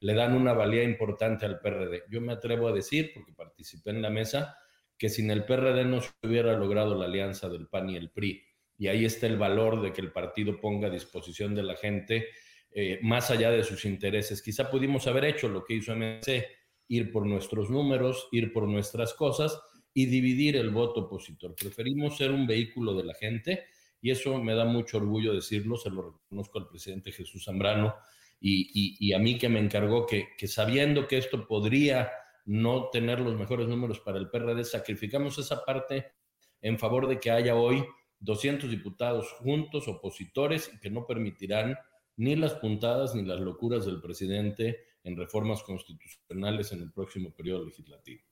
[0.00, 2.04] le dan una valía importante al PRD.
[2.10, 4.56] Yo me atrevo a decir, porque participé en la mesa,
[4.98, 8.42] que sin el PRD no se hubiera logrado la alianza del PAN y el PRI.
[8.78, 12.28] Y ahí está el valor de que el partido ponga a disposición de la gente,
[12.72, 14.42] eh, más allá de sus intereses.
[14.42, 16.46] Quizá pudimos haber hecho lo que hizo MC,
[16.88, 19.60] ir por nuestros números, ir por nuestras cosas,
[19.94, 21.54] y dividir el voto opositor.
[21.54, 23.64] Preferimos ser un vehículo de la gente
[24.02, 27.94] y eso me da mucho orgullo decirlo, se lo reconozco al presidente Jesús Zambrano
[28.40, 32.10] y, a mí que me encargó que, que, sabiendo que esto podría
[32.44, 36.12] no tener los mejores números para el PRD, sacrificamos esa parte
[36.60, 37.82] en favor de que haya hoy
[38.18, 41.78] 200 diputados juntos, opositores, y que no permitirán
[42.16, 47.64] ni las puntadas ni las locuras del presidente en reformas constitucionales en el próximo periodo
[47.64, 48.22] legislativo.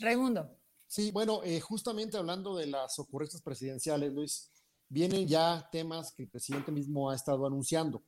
[0.00, 0.50] Raimundo.
[0.86, 4.50] Sí, bueno, eh, justamente hablando de las ocurrencias presidenciales, Luis,
[4.88, 8.02] vienen ya temas que el presidente mismo ha estado anunciando.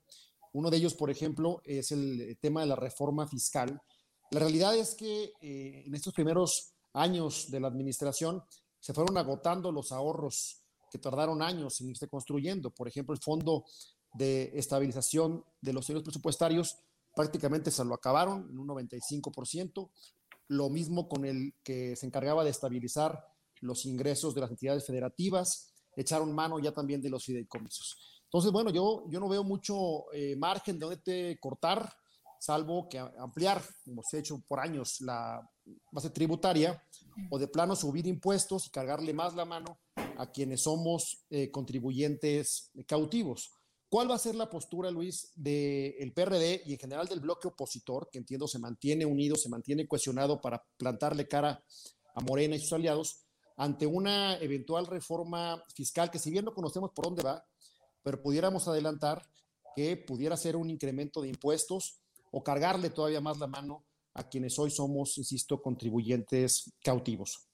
[0.52, 3.80] Uno de ellos, por ejemplo, es el tema de la reforma fiscal.
[4.30, 8.42] La realidad es que eh, en estos primeros años de la administración
[8.80, 12.70] se fueron agotando los ahorros que tardaron años en irse construyendo.
[12.70, 13.64] Por ejemplo, el Fondo
[14.14, 16.78] de Estabilización de los Servicios Presupuestarios
[17.14, 19.90] prácticamente se lo acabaron en un 95%.
[20.48, 23.24] Lo mismo con el que se encargaba de estabilizar
[23.60, 28.22] los ingresos de las entidades federativas, echaron mano ya también de los fideicomisos.
[28.24, 31.90] Entonces, bueno, yo, yo no veo mucho eh, margen de donde cortar,
[32.38, 35.48] salvo que ampliar, como se ha hecho por años, la
[35.90, 36.82] base tributaria
[37.30, 39.78] o de plano subir impuestos y cargarle más la mano
[40.18, 43.52] a quienes somos eh, contribuyentes cautivos.
[43.88, 48.08] ¿Cuál va a ser la postura, Luis, del PRD y en general del bloque opositor,
[48.10, 51.62] que entiendo se mantiene unido, se mantiene cohesionado para plantarle cara
[52.14, 56.90] a Morena y sus aliados, ante una eventual reforma fiscal que si bien no conocemos
[56.94, 57.44] por dónde va,
[58.02, 59.22] pero pudiéramos adelantar
[59.74, 64.58] que pudiera ser un incremento de impuestos o cargarle todavía más la mano a quienes
[64.58, 67.48] hoy somos, insisto, contribuyentes cautivos.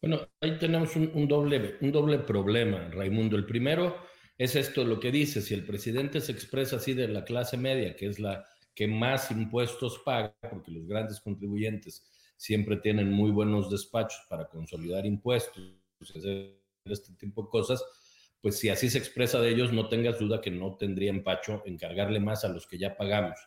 [0.00, 3.36] Bueno, ahí tenemos un, doble, un doble problema, Raimundo.
[3.36, 3.96] El primero
[4.38, 7.94] es esto lo que dice, si el presidente se expresa así de la clase media,
[7.96, 12.04] que es la que más impuestos paga, porque los grandes contribuyentes
[12.36, 15.62] siempre tienen muy buenos despachos para consolidar impuestos,
[16.84, 17.84] este tipo de cosas,
[18.40, 21.78] pues si así se expresa de ellos, no tengas duda que no tendría empacho en
[21.78, 23.38] cargarle más a los que ya pagamos.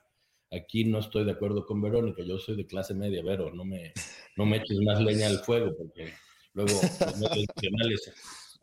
[0.51, 3.91] Aquí no estoy de acuerdo con Verónica, yo soy de clase media, Vero, no me,
[4.37, 6.13] no me eches más leña al fuego, porque
[6.53, 6.81] luego los
[7.19, 8.13] medios nacionales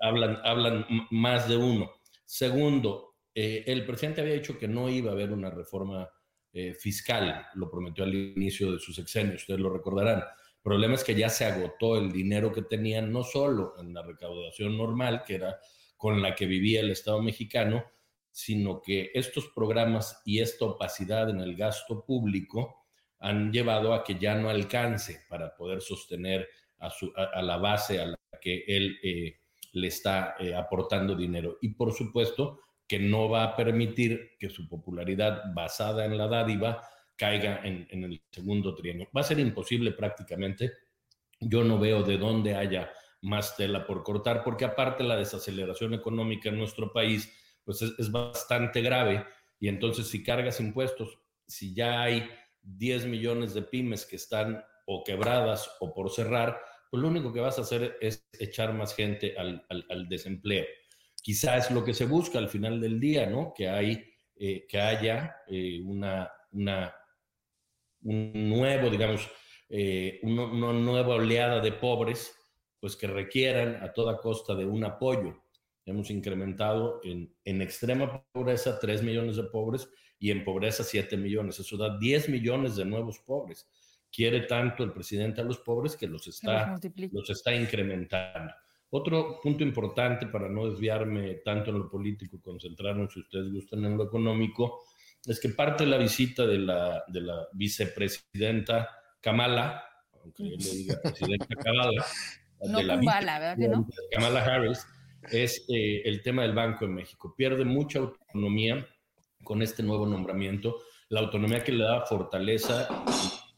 [0.00, 1.90] hablan, hablan más de uno.
[2.34, 6.08] Segundo, eh, el presidente había dicho que no iba a haber una reforma
[6.50, 10.20] eh, fiscal, lo prometió al inicio de su sexenio, ustedes lo recordarán.
[10.20, 14.00] El problema es que ya se agotó el dinero que tenían, no solo en la
[14.00, 15.58] recaudación normal, que era
[15.94, 17.84] con la que vivía el Estado mexicano,
[18.30, 22.86] sino que estos programas y esta opacidad en el gasto público
[23.18, 28.18] han llevado a que ya no alcance para poder sostener a, la base a la
[28.40, 29.41] que él eh,
[29.72, 31.58] le está eh, aportando dinero.
[31.60, 36.82] Y por supuesto que no va a permitir que su popularidad basada en la dádiva
[37.16, 39.08] caiga en, el segundo trienio.
[39.16, 40.72] Va a ser imposible prácticamente.
[41.40, 42.90] Yo no veo de dónde haya
[43.22, 47.32] más tela por cortar, porque aparte la desaceleración económica en nuestro país
[47.64, 49.24] pues es, es bastante grave.
[49.60, 52.28] Y entonces si cargas impuestos, si ya hay
[52.62, 56.60] 10 millones de pymes que están o quebradas o por cerrar,
[56.92, 60.66] pues lo único que vas a hacer es echar más gente al, desempleo.
[61.22, 63.54] Quizá es lo que se busca al final del día, ¿no?
[63.56, 64.04] Que, hay,
[64.36, 66.94] eh, que haya eh, una, una,
[68.02, 69.26] un nuevo, digamos,
[69.70, 72.36] eh, una, nueva oleada de pobres,
[72.78, 75.42] pues que requieran a toda costa de un apoyo.
[75.86, 81.58] Hemos incrementado en, en extrema pobreza 3 millones de pobres y en pobreza 7 millones.
[81.58, 83.66] Eso da 10 millones de nuevos pobres
[84.12, 86.78] quiere tanto el presidente a los pobres que los está,
[87.10, 88.52] los, está incrementando.
[88.90, 93.84] Otro punto importante para no desviarme tanto en lo político y concentrarnos, si ustedes gustan,
[93.86, 94.82] en lo económico,
[95.26, 99.82] es que parte de la visita de la, de la vicepresidenta Kamala,
[100.22, 102.04] aunque yo le diga presidenta Kamala,
[102.68, 103.88] no de la ¿verdad que no?
[104.10, 104.86] Kamala Harris,
[105.30, 107.34] es eh, el tema del Banco de México.
[107.36, 108.86] Pierde mucha autonomía
[109.42, 112.88] con este nuevo nombramiento, la autonomía que le da fortaleza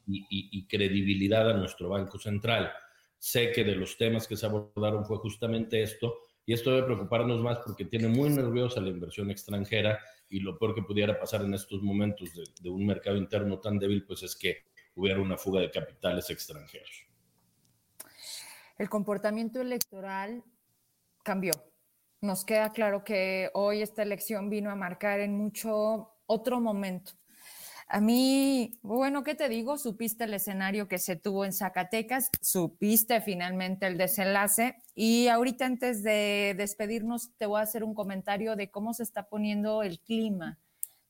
[0.06, 2.70] y, credibilidad a nuestro Banco Central.
[3.18, 7.40] Sé que de los temas que se abordaron fue justamente esto, y esto debe preocuparnos
[7.40, 11.54] más porque tiene muy nerviosa la inversión extranjera y lo peor que pudiera pasar en
[11.54, 14.64] estos momentos de, un mercado interno tan débil, pues es que
[14.94, 17.06] hubiera una fuga de capitales extranjeros.
[18.76, 20.42] El comportamiento electoral
[21.22, 21.52] cambió.
[22.20, 27.12] Nos queda claro que hoy esta elección vino a marcar en mucho otro momento
[27.86, 29.76] a mí, bueno, ¿qué te digo?
[29.76, 36.02] Supiste el escenario que se tuvo en Zacatecas, supiste finalmente el desenlace y ahorita antes
[36.02, 40.58] de despedirnos te voy a hacer un comentario de cómo se está poniendo el clima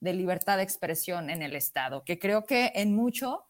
[0.00, 3.44] de libertad de expresión en el Estado, que creo que en mucho,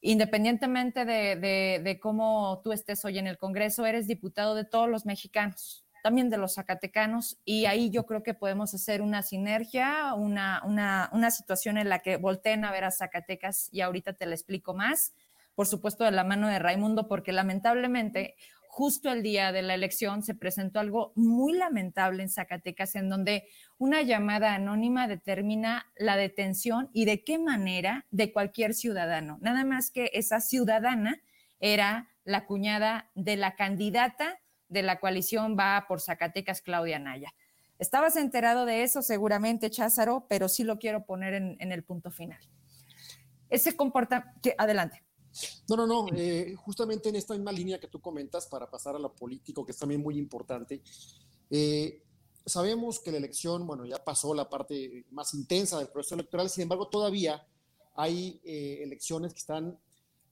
[0.00, 5.06] independientemente de, de cómo tú estés hoy en el Congreso, eres diputado de todos los
[5.06, 10.60] mexicanos también de los zacatecanos, y ahí yo creo que podemos hacer una sinergia, una,
[10.64, 14.34] una, una situación en la que volteen a ver a Zacatecas y ahorita te la
[14.34, 15.14] explico más,
[15.54, 18.34] por supuesto de la mano de Raimundo, porque lamentablemente
[18.72, 23.46] justo el día de la elección se presentó algo muy lamentable en Zacatecas, en donde
[23.76, 29.36] una llamada anónima determina la detención y de qué manera de cualquier ciudadano.
[29.42, 31.20] Nada más que esa ciudadana
[31.60, 34.40] era la cuñada de la candidata
[34.72, 37.34] de la coalición va por Zacatecas, Claudia Naya.
[37.78, 42.38] Estabas enterado de eso seguramente, Cházaro, pero sí lo quiero poner en, el punto final.
[43.50, 44.34] Ese comporta...
[44.56, 45.02] Adelante.
[45.68, 46.06] No, no, no.
[46.14, 49.72] Eh, justamente en esta misma línea que tú comentas, para pasar a lo político, que
[49.72, 50.82] es también muy importante,
[51.50, 52.02] eh,
[52.46, 56.62] sabemos que la elección, bueno, ya pasó la parte más intensa del proceso electoral, sin
[56.62, 57.46] embargo, todavía
[57.94, 59.78] hay eh, elecciones que están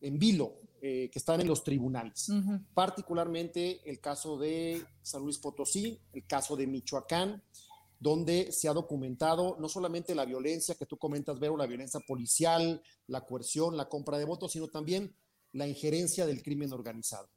[0.01, 2.31] en vilo, que están en los tribunales.
[2.75, 7.43] Particularmente el caso de San Luis Potosí, el caso de Michoacán,
[8.01, 12.83] donde se ha documentado no solamente la violencia que tú comentas, Vero, la violencia policial,
[13.07, 15.15] la coerción, la compra de votos, sino también
[15.53, 17.29] la injerencia del crimen organizado.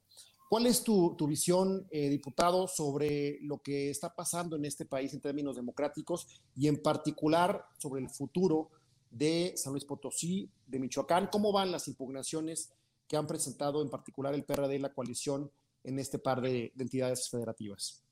[0.50, 5.20] ¿Cuál es tu, visión, eh, diputado, sobre lo que está pasando en este país en
[5.20, 8.70] términos democráticos y en particular sobre el futuro
[9.10, 11.28] de San Luis Potosí, de Michoacán?
[11.32, 12.72] ¿Cómo van las impugnaciones
[13.08, 15.52] que han presentado en particular el PRD y la coalición
[15.84, 18.04] en este par de entidades federativas?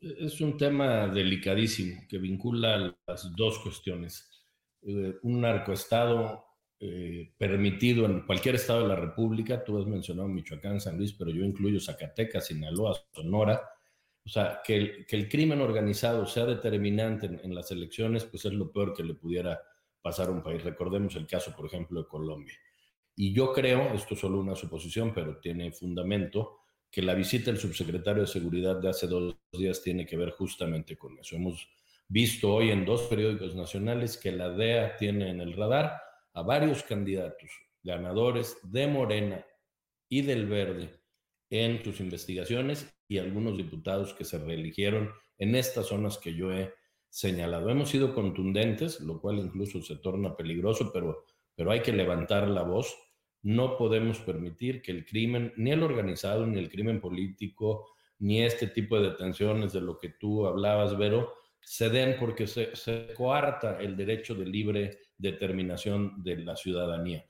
[0.00, 4.30] Es un tema delicadísimo que vincula las dos cuestiones.
[4.82, 6.44] Eh, un narcoestado
[6.80, 11.30] eh, permitido en cualquier estado de la República, tú has mencionado Michoacán, San Luis, pero
[11.30, 13.62] yo incluyo Zacatecas, Sinaloa, Sonora.
[14.24, 18.44] O sea, que el, que el crimen organizado sea determinante en, en, las elecciones, pues
[18.46, 19.60] es lo peor que le pudiera
[20.00, 20.62] pasar a un país.
[20.64, 22.54] Recordemos el caso, por ejemplo, de Colombia.
[23.16, 26.58] Y yo creo, esto es solo una suposición, pero tiene fundamento,
[26.90, 30.96] que la visita del subsecretario de Seguridad de hace dos días tiene que ver justamente
[30.96, 31.36] con eso.
[31.36, 31.68] Hemos
[32.08, 36.00] visto hoy en dos periódicos nacionales que la DEA tiene en el radar
[36.32, 37.50] a varios candidatos
[37.82, 39.44] ganadores de Morena
[40.08, 41.00] y del Verde
[41.50, 46.72] en sus investigaciones y algunos diputados que se reeligieron en estas zonas que yo he
[47.08, 47.68] señalado.
[47.68, 51.24] Hemos sido contundentes, lo cual incluso se torna peligroso, pero,
[51.54, 52.96] pero hay que levantar la voz
[53.44, 58.68] no podemos permitir que el crimen, ni el organizado, ni el crimen político, ni este
[58.68, 62.72] tipo de detenciones de lo que tú hablabas, Vero, se den porque se,
[63.14, 67.26] coarta el derecho de libre determinación de la ciudadanía.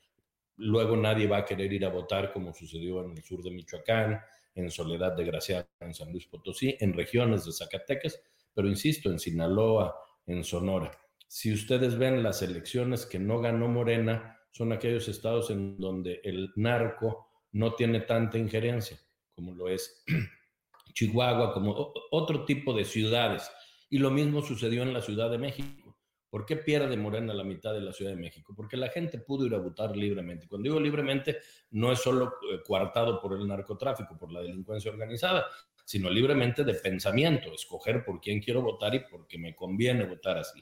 [0.56, 4.20] Luego nadie va a querer ir a votar como sucedió en el sur de Michoacán,
[4.54, 8.22] en Soledad de Gracia, en San Luis Potosí, en regiones de Zacatecas,
[8.54, 9.96] pero insisto, en Sinaloa,
[10.26, 10.92] en Sonora.
[11.26, 16.52] Si ustedes ven las elecciones que no ganó Morena, son aquellos estados en donde el
[16.56, 18.98] narco no tiene tanta injerencia,
[19.32, 20.04] como lo es
[20.94, 23.50] Chihuahua, como otro tipo de ciudades.
[23.90, 25.96] Y lo mismo sucedió en la Ciudad de México.
[26.30, 28.54] ¿Por qué pierde Morena la mitad de la Ciudad de México?
[28.56, 30.48] Porque la gente pudo ir a votar libremente.
[30.48, 31.38] Cuando digo libremente,
[31.70, 35.46] no es solo eh, coartado por el narcotráfico, por la delincuencia organizada,
[35.84, 40.38] sino libremente de pensamiento, escoger por quién quiero votar y por qué me conviene votar
[40.38, 40.60] así.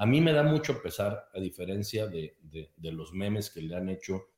[0.00, 2.34] A mí me da mucho pesar, a diferencia de,
[2.80, 4.28] los memes que le han hecho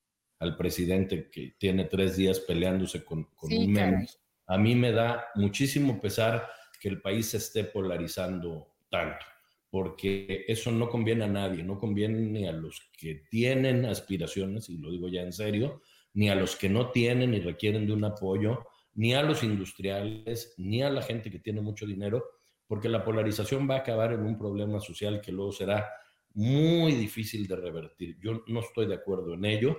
[0.41, 4.09] al presidente que tiene tres días peleándose con, un meme.
[4.49, 6.49] A mí me da muchísimo pesar
[6.81, 9.25] que el país se esté polarizando tanto,
[9.71, 14.79] porque eso no conviene a nadie, no conviene ni a los que tienen aspiraciones, y
[14.79, 15.81] lo digo ya en serio,
[16.15, 20.55] ni a los que no tienen y requieren de un apoyo, ni a los industriales,
[20.59, 22.25] ni a la gente que tiene mucho dinero,
[22.73, 25.93] porque la polarización va a acabar en un problema social que luego será
[26.33, 28.17] muy difícil de revertir.
[28.19, 29.77] Yo no estoy de acuerdo en ello.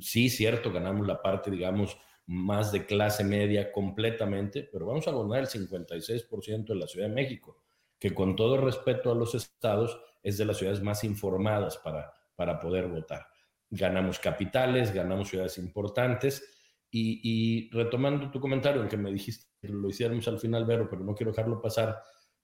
[0.00, 5.40] Sí, cierto, ganamos la parte, digamos, más de clase media completamente, pero vamos a abonar
[5.40, 7.64] el 56% de la Ciudad de México,
[7.98, 12.60] que con todo respeto a los estados es de las ciudades más informadas para, para
[12.60, 13.26] poder votar.
[13.68, 16.55] Ganamos capitales, ganamos ciudades importantes
[16.98, 21.04] y, retomando tu comentario, en que me dijiste que lo hiciéramos al final, Vero, pero
[21.04, 21.98] no quiero dejarlo pasar,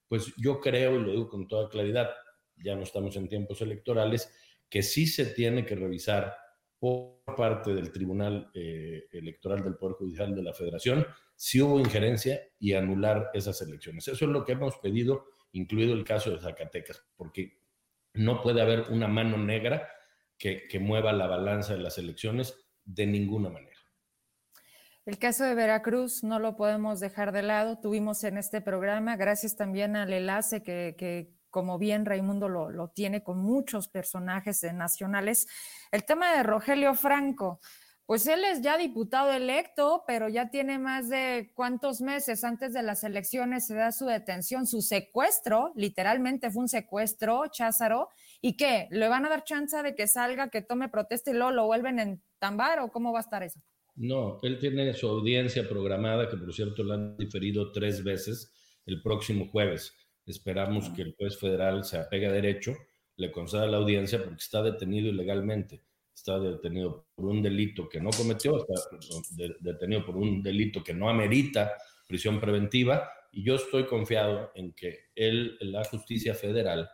[0.08, 2.10] pues yo creo, y lo digo con toda claridad,
[2.56, 4.32] ya no estamos en tiempos electorales,
[4.68, 6.34] que sí se tiene que revisar
[6.78, 12.40] por parte del Tribunal eh, Electoral del Poder Judicial de la Federación si hubo injerencia
[12.58, 14.08] y anular esas elecciones.
[14.08, 17.58] Eso es lo que hemos pedido, incluido el caso de Zacatecas, porque
[18.14, 19.88] no puede haber una mano negra
[20.38, 23.71] que, que mueva la balanza de las elecciones de ninguna manera.
[25.04, 27.80] El caso de Veracruz no lo podemos dejar de lado.
[27.80, 33.38] Tuvimos en este programa, gracias también al enlace que, como bien Raimundo lo, tiene con
[33.38, 35.48] muchos personajes nacionales,
[35.90, 37.58] el tema de Rogelio Franco.
[38.06, 42.82] Pues él es ya diputado electo, pero ya tiene más de cuántos meses antes de
[42.84, 48.08] las elecciones se da su detención, su secuestro, literalmente fue un secuestro, Cházaro,
[48.40, 48.86] ¿y qué?
[48.90, 51.98] ¿Le van a dar chance de que salga, que tome protesta y luego lo vuelven
[51.98, 53.60] en tambar o cómo va a estar eso?
[53.94, 58.52] No, él tiene su audiencia programada, que por cierto la han diferido tres veces,
[58.86, 59.94] el próximo jueves.
[60.24, 62.72] Esperamos que el juez federal se apegue a derecho,
[63.16, 65.82] le conceda la audiencia porque está detenido ilegalmente.
[66.14, 68.74] Está detenido por un delito que no cometió, está
[69.60, 71.72] detenido por un delito que no amerita
[72.06, 76.88] prisión preventiva y yo estoy confiado en que él, la justicia federal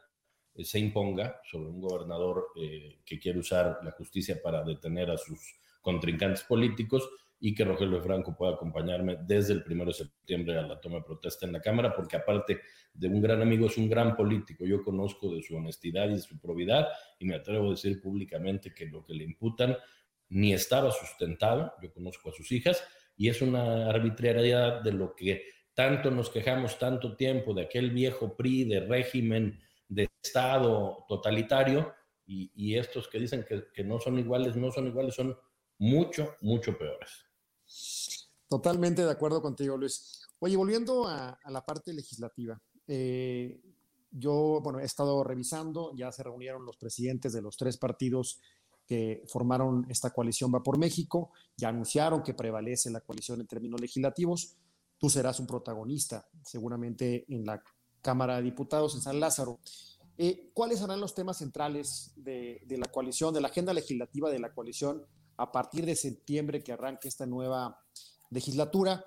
[0.55, 5.19] eh, se imponga sobre un gobernador eh, que quiere usar la justicia para detener a
[5.19, 5.41] sus
[5.89, 7.09] contrincantes políticos
[7.41, 11.05] y que Rogelio Franco pueda acompañarme desde el 1 de septiembre a la toma de
[11.05, 12.61] protesta en la Cámara, porque aparte
[12.93, 14.67] de un gran amigo, es un gran político.
[14.67, 18.75] Yo conozco de su honestidad y de su probidad y me atrevo a decir públicamente
[18.75, 19.79] que lo que le imputan
[20.29, 21.73] ni estaba sustentado.
[21.83, 22.85] Yo conozco a sus hijas
[23.17, 28.37] y es una arbitrariedad de lo que tanto nos quejamos tanto tiempo de aquel viejo
[28.37, 29.59] PRI de régimen
[29.89, 31.95] de Estado totalitario
[32.31, 35.35] y, estos que dicen que, que no son iguales, no son iguales, son
[35.79, 37.11] mucho, mucho peores.
[38.49, 40.27] Totalmente de acuerdo contigo, Luis.
[40.41, 43.61] Oye, volviendo a, la parte legislativa, eh,
[44.11, 48.41] yo, bueno, he estado revisando, ya se reunieron los presidentes de los tres partidos
[48.87, 53.81] que formaron esta coalición Va por México, ya anunciaron que prevalece la coalición en términos
[53.81, 54.57] legislativos.
[54.97, 57.63] Tú serás un protagonista, seguramente en la
[58.01, 59.61] Cámara de Diputados en San Lázaro.
[60.17, 64.39] Eh, ¿Cuáles serán los temas centrales de, de, la coalición, de la agenda legislativa de
[64.39, 65.05] la coalición
[65.39, 67.81] a partir de septiembre que arranque esta nueva
[68.31, 69.05] legislatura.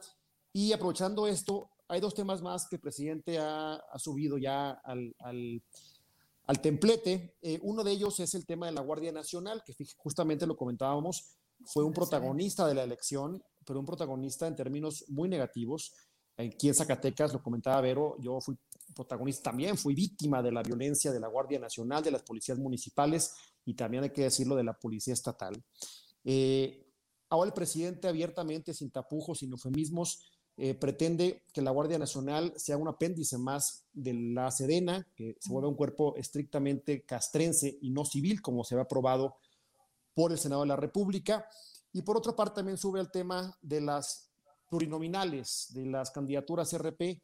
[0.51, 6.61] Y aprovechando esto, hay dos temas más que el presidente ha, subido ya al, al,
[6.61, 7.35] templete.
[7.41, 11.37] Eh, uno de ellos es el tema de la Guardia Nacional, que justamente lo comentábamos,
[11.65, 15.93] fue un protagonista de la elección, pero un protagonista en términos muy negativos.
[16.37, 18.57] Aquí en Zacatecas, lo comentaba Vero, yo fui
[18.93, 23.33] protagonista también, fui víctima de la violencia de la Guardia Nacional, de las policías municipales
[23.65, 25.63] y también hay que decirlo de la Policía Estatal.
[26.23, 26.87] Eh,
[27.29, 32.77] ahora el presidente abiertamente, sin tapujos, sin eufemismos, eh, pretende que la Guardia Nacional sea
[32.77, 38.05] un apéndice más de la Sedena, que se vuelva un cuerpo estrictamente castrense y no
[38.05, 39.37] civil, como se ha aprobado
[40.13, 41.47] por el Senado de la República.
[41.93, 44.29] Y por otra parte también sube el tema de las
[44.69, 47.21] plurinominales, de las candidaturas RP,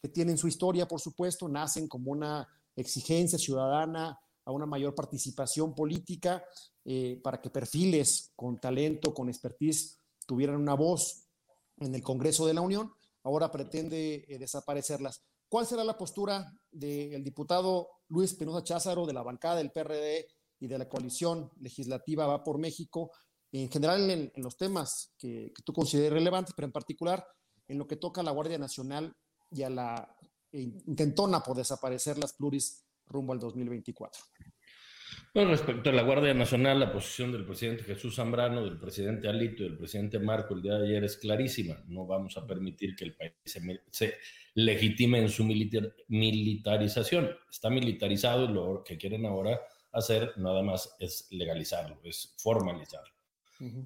[0.00, 4.18] que tienen su historia, por supuesto, nacen como una exigencia ciudadana
[4.48, 6.42] a una mayor participación política
[6.82, 11.28] eh, para que perfiles con talento, con expertise, tuvieran una voz
[11.76, 12.90] en el Congreso de la Unión.
[13.24, 15.22] Ahora pretende eh, desaparecerlas.
[15.50, 20.26] ¿Cuál será la postura del diputado Luis Penosa Cházaro, de la bancada del PRD
[20.60, 23.12] y de la coalición legislativa Va por México,
[23.52, 27.22] en general en, los temas que, tú consideres relevantes, pero en particular
[27.66, 29.14] en lo que toca a la Guardia Nacional
[29.50, 30.16] y a la
[30.52, 34.22] eh, intentona por desaparecer las pluris rumbo al 2024?
[35.34, 39.62] Bueno, respecto a la Guardia Nacional, la posición del presidente Jesús Zambrano, del presidente Alito
[39.62, 41.82] y del presidente Marco el día de ayer es clarísima.
[41.86, 43.34] No vamos a permitir que el país
[43.90, 44.14] se,
[44.54, 47.30] legitime en su militarización.
[47.50, 49.60] Está militarizado y lo que quieren ahora
[49.92, 53.12] hacer nada más es legalizarlo, es formalizarlo.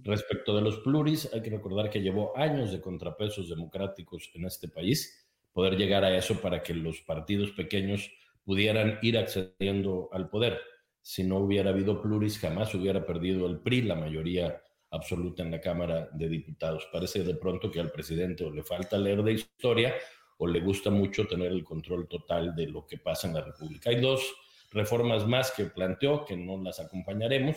[0.05, 4.68] Respecto de los pluris, hay que recordar que llevó años de contrapesos democráticos en este
[4.68, 8.11] país, poder llegar a eso para que los partidos pequeños
[8.45, 10.59] pudieran ir accediendo al poder
[11.03, 15.61] si no hubiera habido pluris, jamás hubiera perdido el PRI la mayoría absoluta en la
[15.61, 16.88] Cámara de Diputados.
[16.93, 19.95] Parece de pronto que al presidente o le falta leer de historia
[20.38, 23.90] o le gusta mucho tener el control total de lo que pasa en la República.
[23.90, 24.32] Hay dos
[24.70, 27.57] reformas más que planteó, que no las acompañaremos.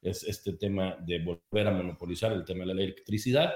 [0.00, 3.52] Es este tema de volver a monopolizar el tema de la electricidad.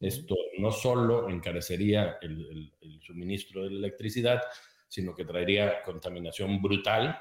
[0.00, 4.40] Esto no solo encarecería el, el suministro de la electricidad,
[4.90, 7.16] sino que traería contaminación brutal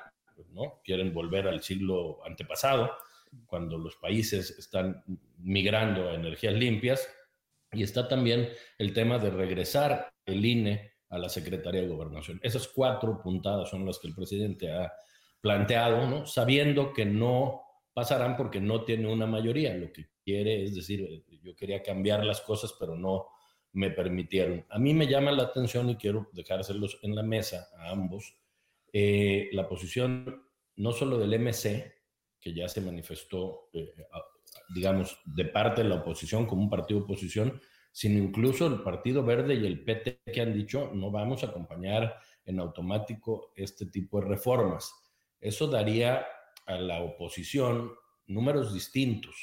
[0.51, 0.81] ¿no?
[0.83, 2.91] Quieren volver al siglo antepasado,
[3.45, 5.03] cuando los países están
[5.37, 7.07] migrando a energías limpias.
[7.71, 8.49] Y está también
[8.79, 12.39] el tema de regresar el INE a la Secretaría de Gobernación.
[12.41, 14.91] Esas cuatro puntadas son las que el presidente ha
[15.39, 16.25] planteado, ¿no?
[16.25, 17.61] sabiendo que no
[17.93, 19.73] pasarán porque no tiene una mayoría.
[19.75, 23.27] Lo que quiere es decir, yo quería cambiar las cosas, pero no
[23.73, 24.65] me permitieron.
[24.69, 28.35] A mí me llama la atención y quiero dejárselos en la mesa a ambos
[28.91, 30.43] eh, la posición
[30.77, 31.93] no solo del MC,
[32.39, 33.93] que ya se manifestó, eh,
[34.73, 37.61] digamos, de parte de la oposición como un partido de oposición,
[37.91, 42.17] sino incluso el Partido Verde y el PT que han dicho no vamos a acompañar
[42.45, 44.91] en automático este tipo de reformas.
[45.39, 46.25] Eso daría
[46.65, 47.91] a la oposición
[48.27, 49.35] números distintos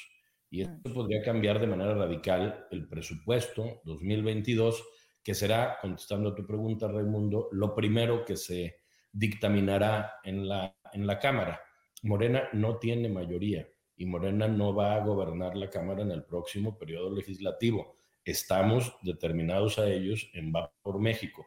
[0.51, 4.85] y esto podría cambiar de manera radical el presupuesto 2022,
[5.23, 8.77] que será, contestando a tu pregunta, Raimundo, lo primero que se
[9.13, 11.61] dictaminará en la, en la Cámara.
[12.03, 13.67] Morena no tiene mayoría
[13.97, 17.97] y Morena no va a gobernar la Cámara en el próximo periodo legislativo.
[18.25, 21.47] Estamos determinados a ellos en Va por México,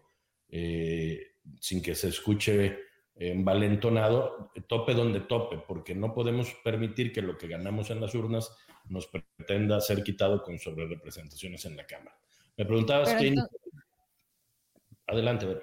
[0.50, 2.89] eh, sin que se escuche
[3.20, 8.52] envalentonado, tope donde tope, porque no podemos permitir que lo que ganamos en las urnas
[8.88, 12.18] nos pretenda ser quitado con sobrerepresentaciones en la Cámara.
[12.58, 13.36] Me preguntabas qué,
[15.08, 15.62] Adelante, Vero.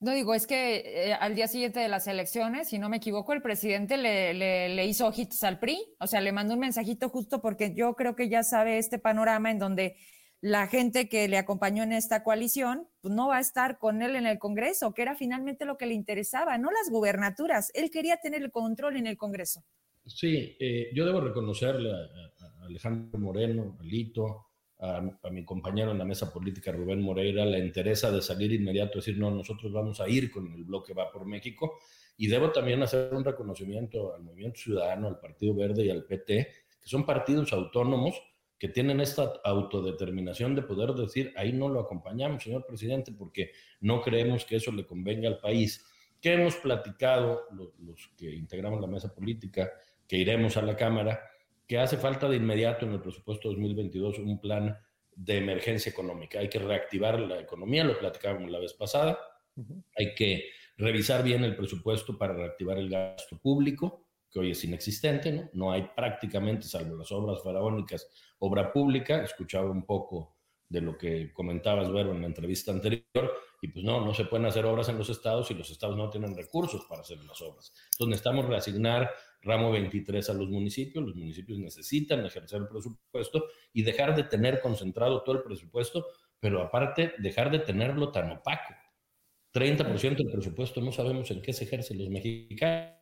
[0.00, 3.32] No digo, es que eh, al día siguiente de las elecciones, si no me equivoco,
[3.32, 7.40] el presidente le, le, hizo ojitos al PRI, o sea, le mandó un mensajito justo
[7.40, 9.96] porque yo creo que ya sabe este panorama en donde
[10.44, 14.14] la gente que le acompañó en esta coalición pues no va a estar con él
[14.14, 18.18] en el Congreso, que era finalmente lo que le interesaba, no las gubernaturas, él quería
[18.18, 19.64] tener el control en el Congreso.
[20.04, 24.48] Sí, eh, yo debo reconocerle a, Alejandro Moreno, a Lito,
[24.80, 29.16] a, mi compañero en la mesa política, Rubén Moreira, la interesa de salir inmediato decir,
[29.16, 31.78] no, nosotros vamos a ir con el bloque Va por México.
[32.18, 36.48] Y debo también hacer un reconocimiento al Movimiento Ciudadano, al Partido Verde y al PT,
[36.82, 38.14] que son partidos autónomos
[38.58, 44.00] que tienen esta autodeterminación de poder decir, ahí no lo acompañamos, señor presidente, porque no
[44.00, 45.84] creemos que eso le convenga al país.
[46.20, 49.70] Que hemos platicado los, los que integramos la mesa política,
[50.06, 51.20] que iremos a la Cámara,
[51.66, 54.78] que hace falta de inmediato en el presupuesto 2022 un plan
[55.16, 56.38] de emergencia económica.
[56.38, 59.18] Hay que reactivar la economía, lo platicábamos la vez pasada.
[59.96, 65.30] Hay que revisar bien el presupuesto para reactivar el gasto público, que hoy es inexistente,
[65.30, 65.50] ¿no?
[65.52, 68.08] No hay prácticamente, salvo las obras faraónicas,
[68.46, 69.22] obra pública.
[69.22, 70.34] Escuchaba un poco
[70.68, 74.46] de lo que comentabas, Vero, en la entrevista anterior, y pues no, no se pueden
[74.46, 77.72] hacer obras en los estados y los estados no tienen recursos para hacer las obras.
[77.92, 79.10] Entonces necesitamos reasignar
[79.42, 84.60] ramo 23 a los municipios, los municipios necesitan ejercer el presupuesto y dejar de tener
[84.60, 86.06] concentrado todo el presupuesto,
[86.40, 88.74] pero aparte dejar de tenerlo tan opaco.
[89.52, 92.96] 30% del presupuesto no sabemos en qué se ejerce los mexicanos,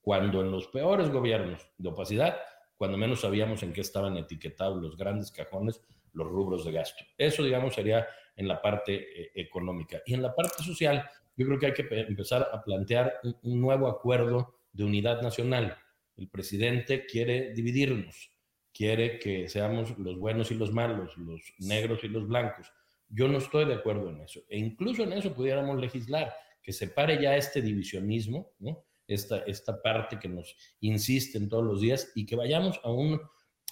[0.00, 2.36] cuando en los peores gobiernos de opacidad,
[2.78, 7.04] cuando menos sabíamos en qué estaban etiquetados los grandes cajones, los rubros de gasto.
[7.18, 8.06] Eso, digamos, sería
[8.36, 10.00] en la parte eh, económica.
[10.06, 11.04] Y en la parte social,
[11.36, 15.76] yo creo que hay que empezar a plantear un nuevo acuerdo de unidad nacional.
[16.16, 18.30] El presidente quiere dividirnos,
[18.72, 22.72] quiere que seamos los buenos y los malos, los negros y los blancos.
[23.08, 24.40] Yo no estoy de acuerdo en eso.
[24.48, 28.84] E incluso en eso pudiéramos legislar, que se pare ya este divisionismo, ¿no?
[29.08, 33.20] Esta, esta parte que nos insiste en todos los días y que vayamos a, un,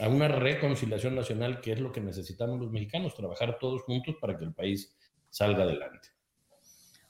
[0.01, 4.37] a una reconciliación nacional, que es lo que necesitamos los mexicanos, trabajar todos juntos para
[4.37, 4.97] que el país
[5.31, 6.09] salga adelante.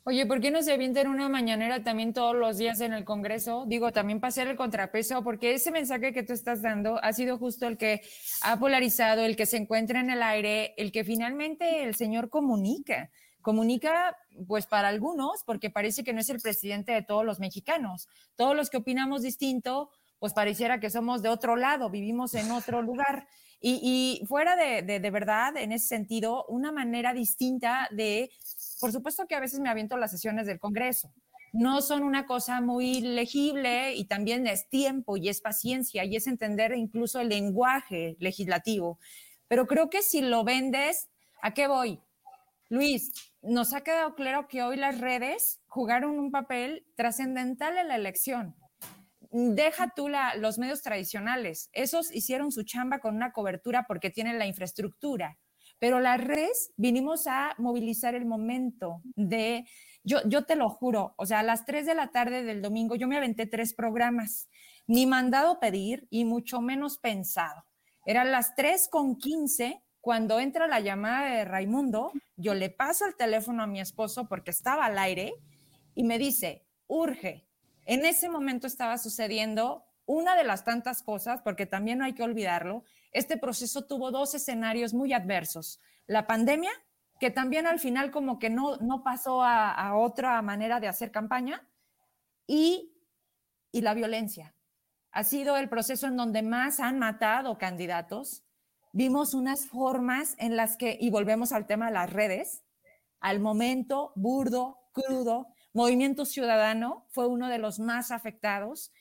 [0.09, 3.65] Oye, ¿por qué no se avientan una mañanera también todos los días en el Congreso?
[3.67, 7.39] Digo, también para hacer el contrapeso, porque ese mensaje que tú estás dando ha sido
[7.39, 8.03] justo el que
[8.43, 13.11] ha polarizado, el que se encuentra en el aire, el que finalmente el señor comunica.
[13.47, 14.19] Comunica,
[14.49, 18.09] pues para algunos, porque parece que no es el presidente de todos los mexicanos.
[18.35, 19.89] Todos los que opinamos distinto,
[20.19, 23.29] pues pareciera que somos de otro lado, vivimos en otro lugar.
[23.61, 28.33] Y, fuera de, de verdad, en ese sentido, una manera distinta de
[28.81, 31.13] por supuesto que a veces me aviento las sesiones del Congreso.
[31.53, 36.27] No son una cosa muy legible y también es tiempo y es paciencia y es
[36.27, 38.99] entender incluso el lenguaje legislativo.
[39.47, 41.09] Pero creo que si lo vendes,
[41.43, 42.01] ¿a qué voy?
[42.69, 43.13] Luis,
[43.43, 48.57] nos ha quedado claro que hoy las redes jugaron un papel trascendental en la elección.
[49.31, 51.71] Deja tú los medios tradicionales.
[51.73, 55.39] Esos hicieron su chamba con una cobertura porque tienen la infraestructura.
[55.79, 59.65] Pero las redes vinimos a movilizar el momento de,
[60.03, 62.97] yo, yo te lo juro, o sea, a las 3 de la tarde del domingo
[62.97, 64.49] yo me aventé tres programas,
[64.87, 67.65] ni mandado pedir y mucho menos pensado.
[68.07, 73.17] Eran las 3 con 15 cuando entra la llamada de Raimundo, yo le paso el
[73.17, 75.35] teléfono a mi esposo porque estaba al aire
[75.97, 77.45] y me dice, urge.
[77.87, 82.23] En ese momento estaba sucediendo una de las tantas cosas, porque también no hay que
[82.23, 85.81] olvidarlo, este proceso tuvo dos escenarios muy adversos.
[86.07, 86.71] La pandemia,
[87.19, 91.67] que también al final como que no, no pasó a, otra manera de hacer campaña,
[92.47, 92.95] y,
[93.73, 94.55] y la violencia.
[95.11, 98.46] Ha sido el proceso en donde más han matado candidatos.
[98.97, 102.63] Vimos unas formas en las que, y volvemos al tema de las redes,
[103.21, 108.95] al momento burdo, crudo, Movimiento Ciudadano fue uno de los más afectados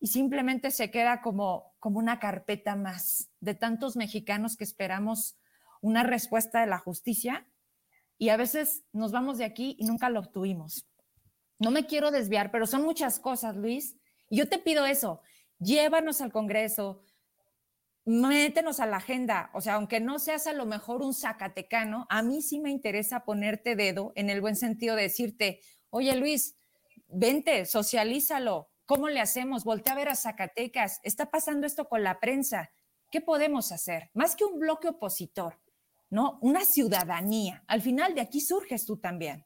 [0.00, 5.38] y simplemente se queda como, como una carpeta más de tantos mexicanos que esperamos
[5.80, 7.48] una respuesta de la justicia
[8.18, 10.86] y a veces nos vamos de aquí y nunca lo obtuvimos.
[11.58, 13.96] No me quiero desviar, pero son muchas cosas, Luis.
[14.28, 15.22] Y yo te pido eso,
[15.58, 17.02] llévanos al Congreso,
[18.08, 19.50] métenos a la agenda.
[19.54, 23.24] O sea, aunque no seas a lo mejor un zacatecano, a mí sí me interesa
[23.24, 26.56] ponerte dedo en el buen sentido de decirte, oye Luis,
[27.08, 29.64] vente, socialízalo, ¿Cómo le hacemos?
[29.64, 31.00] Voltea a ver a Zacatecas.
[31.02, 32.70] Está pasando esto con la prensa.
[33.10, 34.08] ¿Qué podemos hacer?
[34.14, 35.58] Más que un bloque opositor,
[36.08, 36.38] ¿no?
[36.40, 37.62] Una ciudadanía.
[37.66, 39.44] Al final de aquí surges tú también.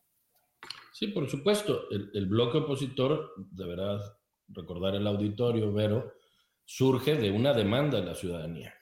[0.93, 1.91] Sí, por supuesto.
[1.91, 3.99] El, bloque opositor, deberá
[4.47, 6.13] recordar el auditorio, Vero,
[6.65, 8.75] surge de una demanda de la ciudadanía.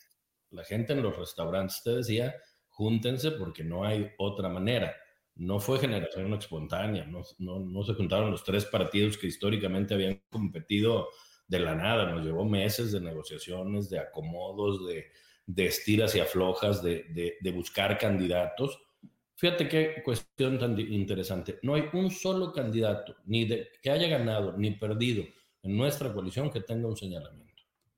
[0.51, 2.35] La gente en los restaurantes te decía,
[2.69, 4.95] júntense porque no hay otra manera.
[5.37, 11.09] no fue generación espontánea, no, no, se juntaron los tres partidos que históricamente habían competido
[11.47, 15.07] de la nada, nos llevó meses de negociaciones, de acomodos, de,
[15.47, 18.79] de estiras y aflojas, de, de, buscar candidatos.
[19.35, 21.59] Fíjate qué cuestión tan interesante.
[21.63, 25.25] No hay un solo candidato, ni de, que haya ganado ni perdido
[25.63, 27.40] en nuestra coalición que tenga un señalamiento.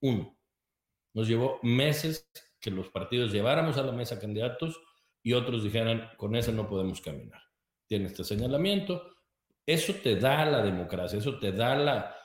[0.03, 0.37] Uno.
[1.15, 2.31] Nos llevó meses
[2.61, 4.81] que los partidos lleváramos a la mesa candidatos
[5.23, 7.41] y otros dijeran, con ese no podemos caminar.
[7.87, 9.15] Tiene este señalamiento.
[9.65, 12.17] Eso te da la democracia, eso te da la,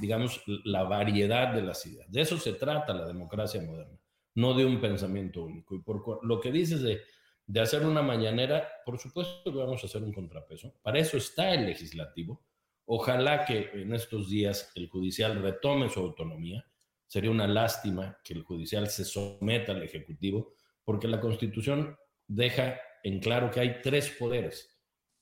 [0.00, 2.10] digamos, la variedad de las ideas.
[2.10, 3.98] De eso se trata la democracia moderna,
[4.34, 5.74] no de un pensamiento único.
[5.74, 7.02] Y por lo que dices de,
[7.46, 10.74] de hacer una mañanera, por supuesto que vamos a hacer un contrapeso.
[10.82, 12.44] Para eso está el legislativo.
[12.86, 16.64] Ojalá que en estos días el judicial retome su autonomía.
[17.06, 20.54] Sería una lástima que el judicial se someta al ejecutivo,
[20.84, 21.96] porque la constitución
[22.26, 24.76] deja en claro que hay tres poderes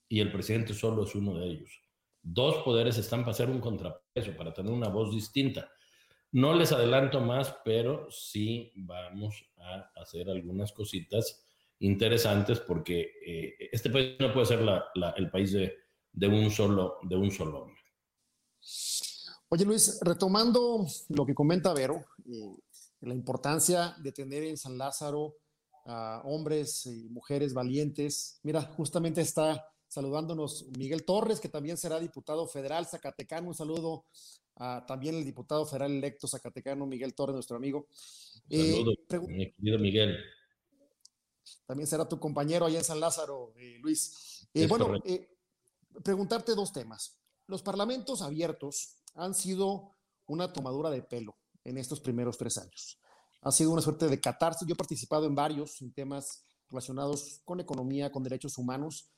[0.09, 1.83] y el presidente solo es uno de ellos.
[2.23, 5.71] Dos poderes están para hacer un contrapeso, para tener una voz distinta.
[6.33, 11.47] No les adelanto más, pero sí vamos a hacer algunas cositas
[11.81, 14.61] interesantes porque eh, este país no puede ser
[15.17, 17.83] el país de, un solo, de un solo hombre.
[19.55, 22.57] Oye Luis, retomando lo que comenta Vero, eh,
[23.03, 25.37] la importancia de tener en San Lázaro
[25.85, 28.41] a hombres y mujeres valientes.
[28.43, 33.47] Mira, justamente está saludándonos Miguel Torres, que también será diputado federal zacatecano.
[33.47, 34.07] Un saludo
[34.57, 37.87] a también el diputado federal electo zacatecano Miguel Torres, nuestro amigo.
[38.51, 40.19] Eh, querido Miguel.
[41.65, 44.49] También será tu compañero allá en San Lázaro, eh, Luis.
[44.53, 45.01] Eh, bueno,
[46.03, 47.21] preguntarte dos temas.
[47.47, 49.97] Los parlamentos abiertos han sido
[50.27, 52.99] una tomadura de pelo en estos primeros tres años
[53.45, 54.65] ha sido una suerte de catarse.
[54.67, 59.11] Yo he participado en varios temas relacionados con economía, con derechos humanos,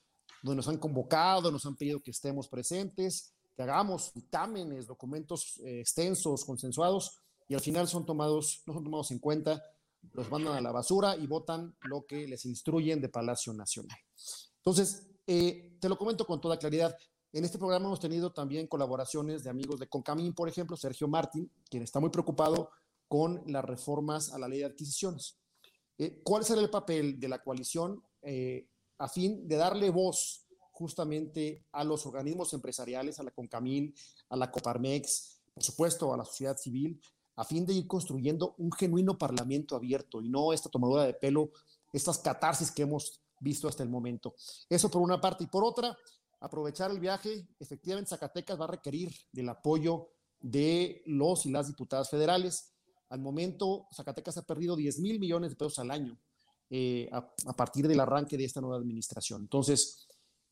[0.43, 5.79] donde nos han convocado, nos han pedido que estemos presentes, que hagamos dictámenes, documentos eh,
[5.79, 7.17] extensos, consensuados,
[7.47, 9.63] y al final son tomados, no son tomados en cuenta,
[10.13, 13.97] los mandan a la basura y votan lo que les instruyen de Palacio Nacional.
[14.57, 16.95] Entonces, eh, te lo comento con toda claridad.
[17.33, 21.51] En este programa hemos tenido también colaboraciones de amigos de Concamín, por ejemplo, Sergio Martín,
[21.69, 22.69] quien está muy preocupado
[23.07, 25.37] con las reformas a la ley de adquisiciones.
[25.97, 28.67] Eh, ¿Cuál será el papel de la coalición eh,
[28.97, 33.93] a fin de darle voz justamente a los organismos empresariales, a la CONCAMIN,
[34.29, 37.01] a la COPARMEX, por supuesto a la sociedad civil,
[37.35, 41.51] a fin de ir construyendo un genuino parlamento abierto y no esta tomadura de pelo,
[41.91, 44.35] estas catarsis que hemos visto hasta el momento.
[44.69, 45.43] Eso por una parte.
[45.43, 45.97] Y por otra,
[46.39, 47.47] aprovechar el viaje.
[47.59, 50.09] Efectivamente, Zacatecas va a requerir del apoyo
[50.39, 52.73] de los y las diputadas federales.
[53.09, 56.19] Al momento, Zacatecas ha perdido 10 mil millones de pesos al año
[56.69, 59.41] eh, a, partir del arranque de esta nueva administración.
[59.41, 60.07] Entonces,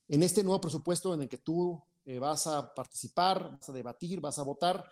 [0.07, 4.21] en este nuevo presupuesto en el que tú eh, vas a participar, vas a debatir,
[4.21, 4.83] vas a votar,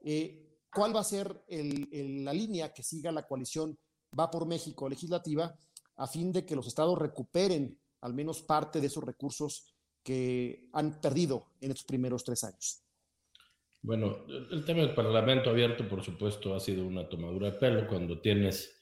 [0.00, 3.78] eh, ¿cuál va a ser la línea que siga la coalición
[4.18, 5.54] Va por México legislativa
[5.96, 9.69] a fin de que los estados recuperen al menos parte de esos recursos
[10.02, 12.82] que han perdido en estos primeros tres años?
[13.82, 17.86] Bueno, el tema del Parlamento abierto, por supuesto, ha sido una tomadura de pelo.
[17.86, 18.76] Cuando tienes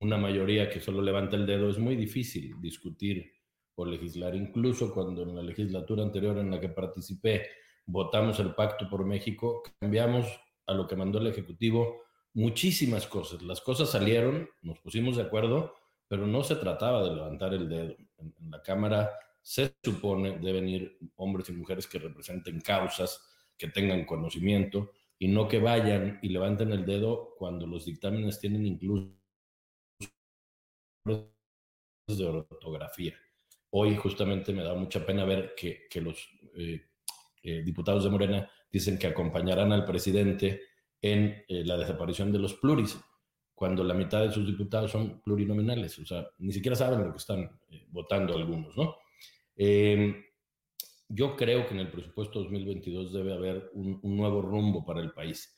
[0.00, 3.32] una mayoría que solo levanta el dedo, es muy difícil discutir
[3.76, 4.34] o legislar.
[4.34, 7.46] Incluso cuando en la legislatura anterior en la que participé
[7.86, 10.26] votamos el Pacto por México, cambiamos
[10.66, 12.02] a lo que mandó el Ejecutivo
[12.34, 13.42] muchísimas cosas.
[13.42, 15.74] Las cosas salieron, nos pusimos de acuerdo,
[16.08, 17.96] pero no se trataba de levantar el dedo.
[18.18, 19.10] En, la Cámara
[19.42, 23.20] se supone deben ir hombres y mujeres que representen causas
[23.56, 28.66] que tengan conocimiento y no que vayan y levanten el dedo cuando los dictámenes tienen
[28.66, 29.14] incluso
[31.04, 33.14] de ortografía.
[33.70, 36.88] Hoy justamente me da mucha pena ver que, que los eh,
[37.42, 40.62] eh, diputados de Morena dicen que acompañarán al presidente
[41.00, 42.98] en eh, la desaparición de los pluris,
[43.54, 47.18] cuando la mitad de sus diputados son plurinominales, o sea, ni siquiera saben lo que
[47.18, 48.96] están votando algunos, ¿no?
[51.08, 55.54] Yo creo que en el presupuesto 2022 debe haber un, nuevo rumbo para el país.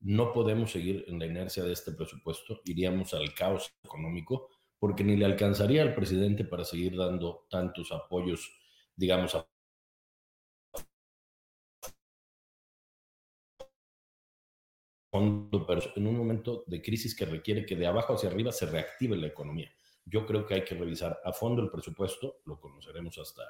[0.00, 4.48] No podemos seguir en la inercia de este presupuesto, iríamos al caos económico,
[4.78, 8.50] porque ni le alcanzaría al presidente para seguir dando tantos apoyos,
[8.94, 9.46] digamos, a
[15.12, 19.26] en un momento de crisis que requiere que de abajo hacia arriba se reactive la
[19.26, 19.70] economía.
[20.04, 23.42] Yo creo que hay que revisar a fondo el presupuesto, lo conoceremos hasta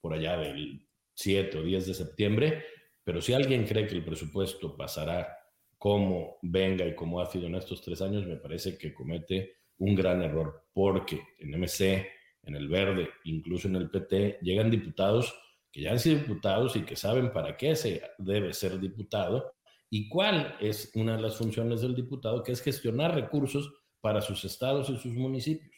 [0.00, 2.64] por allá del 7 o 10 de septiembre,
[3.02, 5.38] pero si alguien cree que el presupuesto pasará
[5.78, 9.94] como venga y como ha sido en estos tres años, me parece que comete un
[9.94, 12.06] gran error, porque en MC
[12.46, 15.34] en el Verde, incluso en el PT, llegan diputados
[15.74, 19.54] que ya han sido diputados y que saben para qué se debe ser diputado
[19.90, 24.44] y cuál es una de las funciones del diputado, que es gestionar recursos para sus
[24.44, 25.74] estados y sus municipios,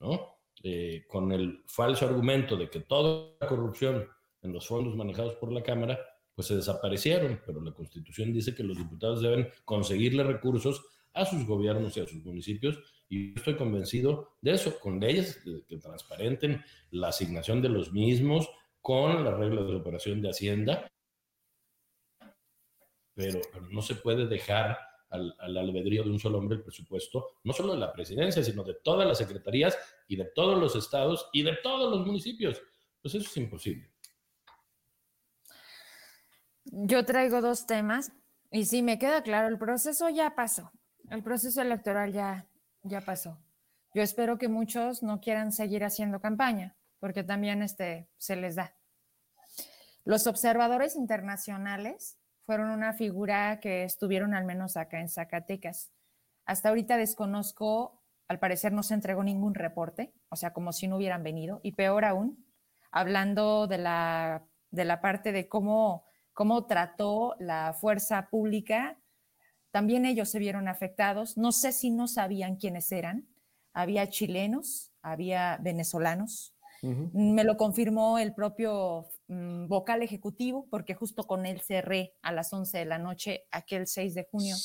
[0.00, 0.38] ¿no?
[0.62, 4.06] Eh, con el falso argumento de que toda la corrupción
[4.42, 5.98] en los fondos manejados por la Cámara,
[6.34, 11.46] pues se desaparecieron, pero la Constitución dice que los diputados deben conseguirle recursos a sus
[11.46, 12.78] gobiernos y a sus municipios,
[13.08, 18.48] y estoy convencido de eso, con leyes que transparenten la asignación de los mismos,
[18.80, 20.90] con las reglas de operación de Hacienda,
[23.14, 23.40] pero,
[23.70, 24.78] no se puede dejar
[25.10, 28.64] al, al, albedrío de un solo hombre el presupuesto, no solo de la presidencia, sino
[28.64, 29.76] de todas las secretarías
[30.08, 32.62] y de todos los estados y de todos los municipios.
[33.02, 33.90] Pues eso es imposible.
[36.64, 38.12] Yo traigo dos temas
[38.50, 40.70] y sí, me queda claro, el proceso ya pasó,
[41.10, 42.46] el proceso electoral ya,
[42.82, 43.38] ya pasó.
[43.92, 48.76] Yo espero que muchos no quieran seguir haciendo campaña, porque también este, se les da.
[50.04, 52.19] Los observadores internacionales
[52.50, 55.92] fueron una figura que estuvieron al menos acá en Zacatecas.
[56.44, 60.96] Hasta ahorita desconozco, al parecer no se entregó ningún reporte, o sea, como si no
[60.96, 62.44] hubieran venido, y peor aún,
[62.90, 64.42] hablando de la,
[64.72, 68.98] de la parte de cómo, cómo trató la fuerza pública,
[69.70, 71.36] también ellos se vieron afectados.
[71.36, 73.28] No sé si no sabían quiénes eran.
[73.72, 81.46] Había chilenos, había venezolanos, me lo confirmó el propio mm, vocal ejecutivo, porque justo con
[81.46, 84.56] él cerré a las 11 de la noche aquel 6 de junio.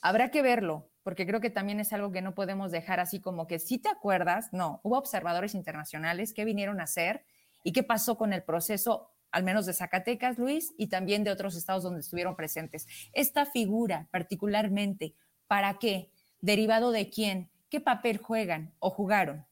[0.00, 3.46] Habrá que verlo, porque creo que también es algo que no podemos dejar así como
[3.46, 7.24] que si te acuerdas, no, hubo observadores internacionales que vinieron a hacer
[7.64, 11.56] y qué pasó con el proceso, al menos de Zacatecas, Luis, y también de otros
[11.56, 12.86] estados donde estuvieron presentes.
[13.12, 15.14] Esta figura particularmente,
[15.46, 16.10] ¿para qué?
[16.40, 17.50] ¿Derivado de quién?
[17.68, 19.46] ¿Qué papel juegan o jugaron?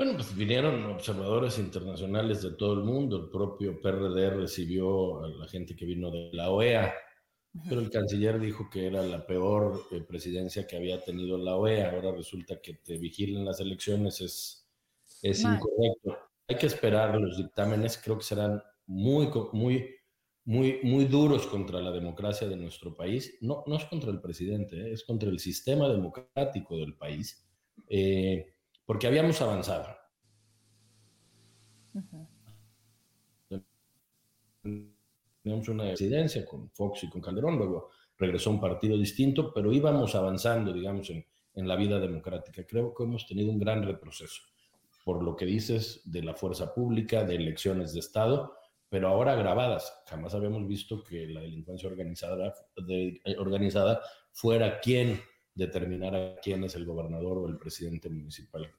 [0.00, 3.18] Bueno, pues vinieron observadores internacionales de todo el mundo.
[3.18, 6.94] El propio PRD recibió a la gente que vino de la OEA,
[7.68, 11.90] pero el canciller dijo que era la peor eh, presidencia que había tenido la OEA.
[11.90, 14.66] Ahora resulta que te vigilen las elecciones es,
[15.20, 16.16] es incorrecto.
[16.48, 19.96] Hay que esperar los dictámenes, creo que serán muy, muy,
[20.46, 23.36] muy, muy duros contra la democracia de nuestro país.
[23.42, 27.46] No, no es contra el presidente, eh, es contra el sistema democrático del país.
[27.86, 28.54] Eh,
[28.84, 29.96] porque habíamos avanzado.
[35.42, 40.14] Teníamos una presidencia con Fox y con Calderón, luego regresó un partido distinto, pero íbamos
[40.14, 41.24] avanzando, digamos, en,
[41.54, 42.66] en la vida democrática.
[42.66, 44.42] Creo que hemos tenido un gran retroceso,
[45.04, 48.54] por lo que dices de la fuerza pública, de elecciones de Estado,
[48.90, 50.02] pero ahora agravadas.
[50.06, 54.02] Jamás habíamos visto que la delincuencia organizada, de, eh, organizada
[54.32, 55.20] fuera quien
[55.54, 58.70] determinara quién es el gobernador o el presidente municipal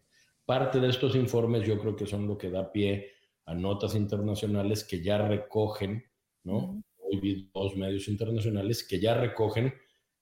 [0.45, 3.11] Parte de estos informes yo creo que son lo que da pie
[3.45, 6.03] a notas internacionales que ya recogen,
[6.43, 6.83] ¿no?
[6.97, 9.73] Hoy vi dos medios internacionales que ya recogen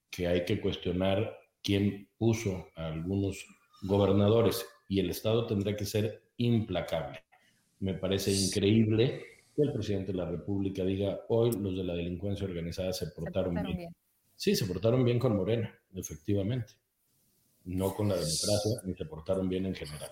[0.09, 3.45] que hay que cuestionar quién puso a algunos
[3.83, 7.23] gobernadores y el Estado tendrá que ser implacable.
[7.79, 9.23] Me parece increíble
[9.55, 13.55] que el presidente de la República diga, hoy los de la delincuencia organizada se portaron,
[13.63, 13.89] bien.
[14.39, 16.73] Sí, se portaron bien con Morena, efectivamente
[17.65, 20.09] no con la democracia, ni se portaron bien en general.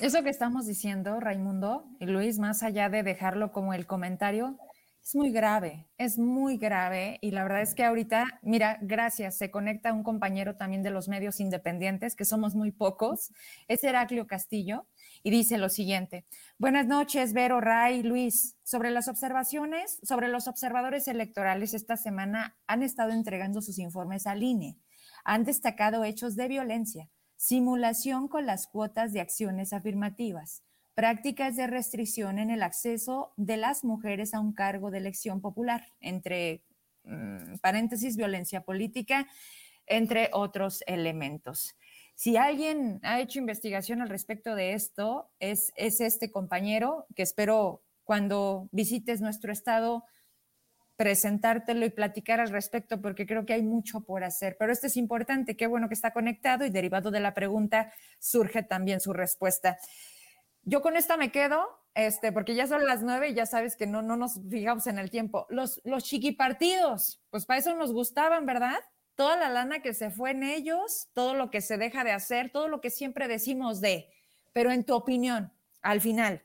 [0.00, 4.58] Eso que estamos diciendo, Raimundo y Luis, más allá de dejarlo como el comentario,
[5.02, 9.50] es muy grave, es muy grave y la verdad es que ahorita, mira, gracias, se
[9.50, 13.32] conecta un compañero también de los medios independientes, que somos muy pocos,
[13.68, 14.86] es Heraclio Castillo,
[15.22, 16.24] y dice lo siguiente,
[16.58, 22.82] buenas noches, Vero, Ray, Luis, sobre las observaciones, sobre los observadores electorales esta semana han
[22.82, 24.78] estado entregando sus informes al INE
[25.24, 30.62] han destacado hechos de violencia, simulación con las cuotas de acciones afirmativas,
[30.94, 35.88] prácticas de restricción en el acceso de las mujeres a un cargo de elección popular,
[36.00, 36.64] entre
[37.04, 39.26] mm, paréntesis, violencia política,
[39.86, 41.76] entre otros elementos.
[42.14, 47.82] Si alguien ha hecho investigación al respecto de esto, es, es este compañero que espero
[48.04, 50.04] cuando visites nuestro estado
[50.96, 54.56] presentártelo y platicar al respecto porque creo que hay mucho por hacer.
[54.58, 58.62] Pero esto es importante, qué bueno que está conectado y derivado de la pregunta surge
[58.62, 59.78] también su respuesta.
[60.64, 63.86] Yo con esta me quedo, este, porque ya son las nueve y ya sabes que
[63.86, 65.46] no, no nos fijamos en el tiempo.
[65.50, 68.78] Los, los chiquipartidos, pues para eso nos gustaban, ¿verdad?
[69.14, 72.50] Toda la lana que se fue en ellos, todo lo que se deja de hacer,
[72.50, 74.08] todo lo que siempre decimos de,
[74.52, 75.52] pero en tu opinión,
[75.82, 76.42] al final,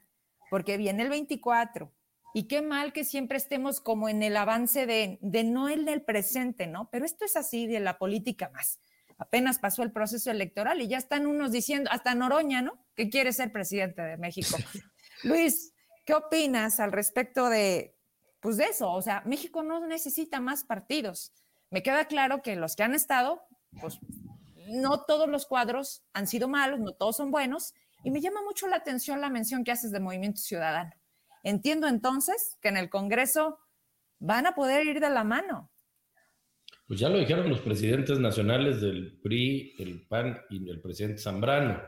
[0.50, 1.92] porque viene el 24,
[2.34, 6.02] y qué mal que siempre estemos como en el avance de, de no el del
[6.02, 6.90] presente, ¿no?
[6.92, 8.80] Pero esto es así de la política más.
[9.18, 12.86] Apenas pasó el proceso electoral y ya están unos diciendo, hasta Noroña, ¿no?
[12.96, 14.58] Que quiere ser presidente de México.
[15.24, 15.74] Luis,
[16.06, 17.96] ¿qué opinas al respecto de,
[18.40, 18.92] pues de eso?
[18.92, 21.34] O sea, México no necesita más partidos.
[21.70, 23.42] Me queda claro que los que han estado,
[23.82, 24.00] pues
[24.68, 28.68] no todos los cuadros han sido malos, no todos son buenos, y me llama mucho
[28.68, 30.92] la atención la mención que haces de Movimiento Ciudadano.
[31.44, 33.60] Entiendo entonces que en el Congreso
[34.20, 35.72] van a poder ir de la mano.
[36.88, 41.82] Pues ya lo dijeron los presidentes nacionales del PRI, el PAN y el presidente Zambrano.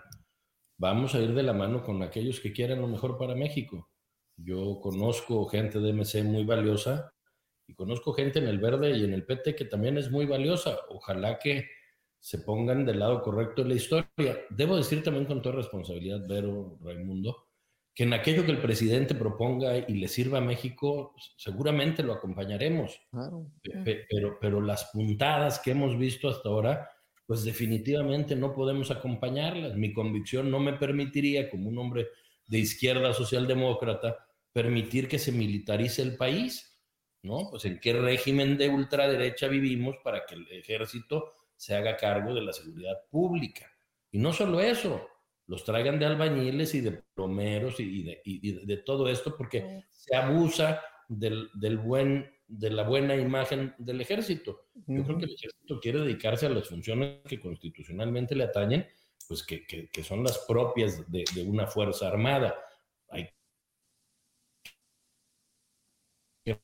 [0.77, 3.89] Vamos a ir de la mano con aquellos que quieran lo mejor para México.
[4.35, 7.13] Yo conozco gente de MC muy valiosa
[7.65, 10.77] y conozco gente en el Verde y en el PT que también es muy valiosa.
[10.89, 11.69] Ojalá que
[12.19, 14.37] se pongan del lado correcto de la historia.
[14.49, 17.48] Debo decir también con toda responsabilidad, Vero Raimundo,
[17.99, 22.97] que en aquello que el presidente proponga y le sirva a México, seguramente lo acompañaremos.
[23.73, 26.89] Pero, pero las puntadas que hemos visto hasta ahora,
[27.25, 29.75] pues definitivamente no podemos acompañarlas.
[29.75, 32.07] Mi convicción no me permitiría, como un hombre
[32.47, 36.79] de izquierda socialdemócrata, permitir que se militarice el país,
[37.21, 37.49] ¿no?
[37.51, 42.43] Pues en qué régimen de ultraderecha vivimos para que el ejército se haga cargo de
[42.43, 43.69] la seguridad pública.
[44.09, 45.05] Y no solo eso,
[45.49, 51.49] los traigan de albañiles y de plomeros y de, todo esto porque se abusa del,
[51.79, 54.67] buen, de la buena imagen del ejército.
[54.85, 58.87] Yo creo que el ejército quiere dedicarse a las funciones que constitucionalmente le atañen,
[59.27, 62.55] pues que, que son las propias de, una fuerza armada.
[63.09, 63.27] Hay
[66.45, 66.61] que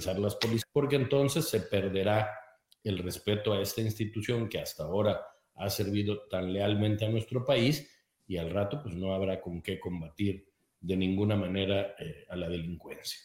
[0.00, 2.36] las policías, porque entonces se perderá
[2.82, 5.24] el respeto a esta institución que hasta ahora
[5.56, 7.88] ha servido tan lealmente a nuestro país
[8.26, 10.48] y al rato pues no habrá con qué combatir
[10.80, 13.18] de ninguna manera eh, a la delincuencia.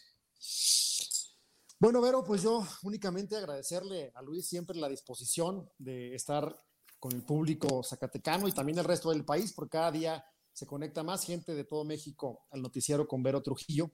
[1.78, 6.56] Bueno, Vero, pues yo únicamente agradecerle a Luis siempre la disposición de estar
[7.00, 11.02] con el público zacatecano y también el resto del país, porque cada día se conecta
[11.02, 13.90] más gente de todo México al noticiero con Vero Trujillo.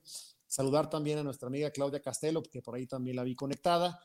[0.46, 3.98] Saludar también a nuestra amiga Claudia Castelo, que por ahí también la vi conectada.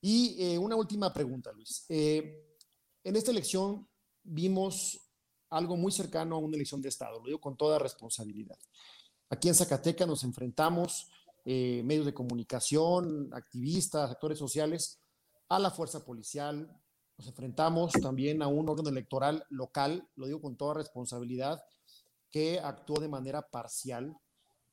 [0.00, 1.84] Y eh, una última pregunta, Luis.
[1.88, 2.49] Eh,
[3.04, 3.88] en esta elección
[4.22, 5.00] vimos
[5.48, 8.58] algo muy cercano a una elección de Estado, lo digo con toda responsabilidad.
[9.28, 11.08] Aquí en Zacatecas nos enfrentamos,
[11.44, 15.00] eh, medios de comunicación, activistas, actores sociales,
[15.48, 16.70] a la fuerza policial,
[17.18, 21.62] nos enfrentamos también a un órgano electoral local, lo digo con toda responsabilidad,
[22.30, 24.16] que actuó de manera parcial,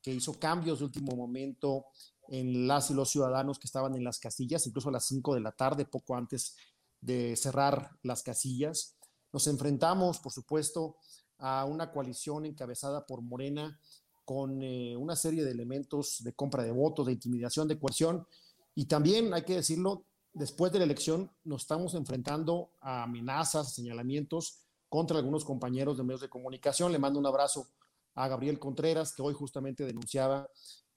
[0.00, 1.86] que hizo cambios de último momento
[2.28, 5.40] en las y los ciudadanos que estaban en las casillas, incluso a las 5 de
[5.40, 6.56] la tarde, poco antes
[7.00, 8.96] de cerrar las casillas.
[9.32, 10.96] Nos enfrentamos, por supuesto,
[11.38, 13.78] a una coalición encabezada por Morena
[14.24, 18.26] con eh, una serie de elementos de compra de votos, de intimidación, de coerción.
[18.74, 24.58] Y también, hay que decirlo, después de la elección nos estamos enfrentando a amenazas, señalamientos
[24.88, 26.92] contra algunos compañeros de medios de comunicación.
[26.92, 27.68] Le mando un abrazo
[28.14, 30.48] a Gabriel Contreras, que hoy justamente denunciaba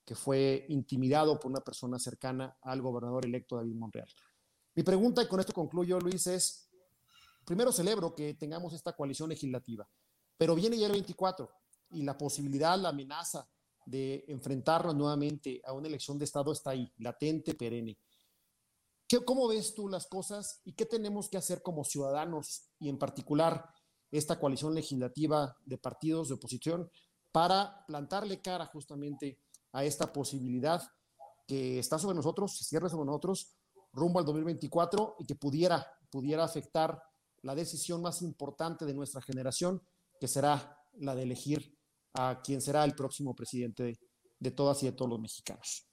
[0.04, 4.08] que fue intimidado por una persona cercana al gobernador electo David Monreal.
[4.74, 6.70] Mi pregunta, y con esto concluyo, Luis, es,
[7.44, 9.86] primero celebro que tengamos esta coalición legislativa,
[10.38, 11.50] pero viene ya el 24
[11.90, 13.46] y la posibilidad, la amenaza
[13.84, 17.98] de enfrentarnos nuevamente a una elección de Estado está ahí, latente, perenne.
[19.06, 22.98] ¿Qué, ¿Cómo ves tú las cosas y qué tenemos que hacer como ciudadanos y en
[22.98, 23.68] particular
[24.10, 26.90] esta coalición legislativa de partidos de oposición
[27.30, 29.38] para plantarle cara justamente
[29.72, 30.82] a esta posibilidad
[31.46, 33.54] que está sobre nosotros, se cierra sobre nosotros
[33.92, 37.00] rumbo al 2024 y que pudiera, pudiera afectar
[37.42, 39.82] la decisión más importante de nuestra generación,
[40.20, 41.76] que será la de elegir
[42.14, 43.98] a quien será el próximo presidente
[44.38, 45.88] de, todas y de todos los mexicanos.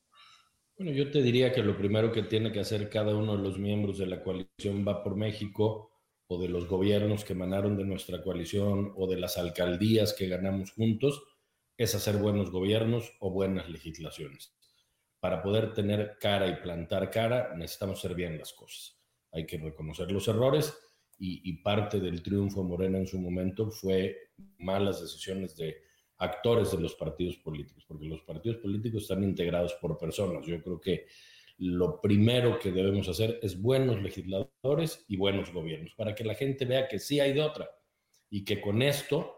[0.78, 3.58] Bueno, yo te diría que lo primero que tiene que hacer cada uno de los
[3.58, 5.92] miembros de la coalición Va por México
[6.28, 10.72] o de los gobiernos que emanaron de nuestra coalición o de las alcaldías que ganamos
[10.72, 11.22] juntos
[11.78, 14.54] es hacer buenos gobiernos o buenas legislaciones
[15.20, 18.98] para poder tener cara y plantar cara, necesitamos hacer bien las cosas.
[19.32, 20.74] Hay que reconocer los errores
[21.22, 25.76] y, parte del triunfo Morena en su momento fue malas decisiones de
[26.18, 30.46] actores de los partidos políticos, porque los partidos políticos están integrados por personas.
[30.46, 31.08] Yo creo que
[31.58, 36.64] lo primero que debemos hacer es buenos legisladores y buenos gobiernos, para que la gente
[36.64, 37.70] vea que sí hay de otra
[38.30, 39.36] y que con esto.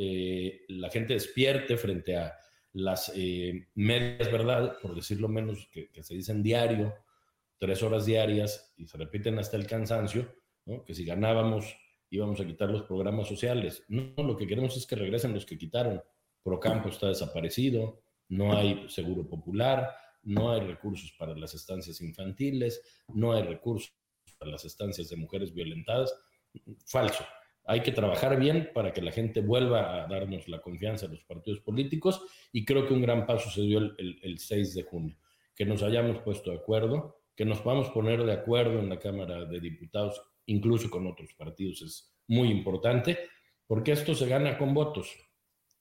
[0.00, 2.32] Eh, la gente despierte frente a
[2.78, 6.94] las eh, medias verdad, por decirlo menos, que, se dicen diario,
[7.58, 10.32] tres horas diarias y se repiten hasta el cansancio,
[10.86, 11.76] que si ganábamos
[12.10, 13.84] íbamos a quitar los programas sociales.
[13.88, 16.02] No, lo que queremos es que regresen los que quitaron.
[16.42, 23.32] Procampo está desaparecido, no hay seguro popular, no hay recursos para las estancias infantiles, no
[23.32, 23.92] hay recursos
[24.40, 26.14] a las estancias de mujeres violentadas.
[26.86, 27.24] Falso.
[27.70, 31.22] Hay que trabajar bien para que la gente vuelva a darnos la confianza en los
[31.24, 35.18] partidos políticos y creo que un gran paso se dio el, el 6 de junio,
[35.54, 39.44] que nos hayamos puesto de acuerdo, que nos podamos poner de acuerdo en la Cámara
[39.44, 43.18] de Diputados, incluso con otros partidos, es muy importante,
[43.66, 45.14] porque esto se gana con votos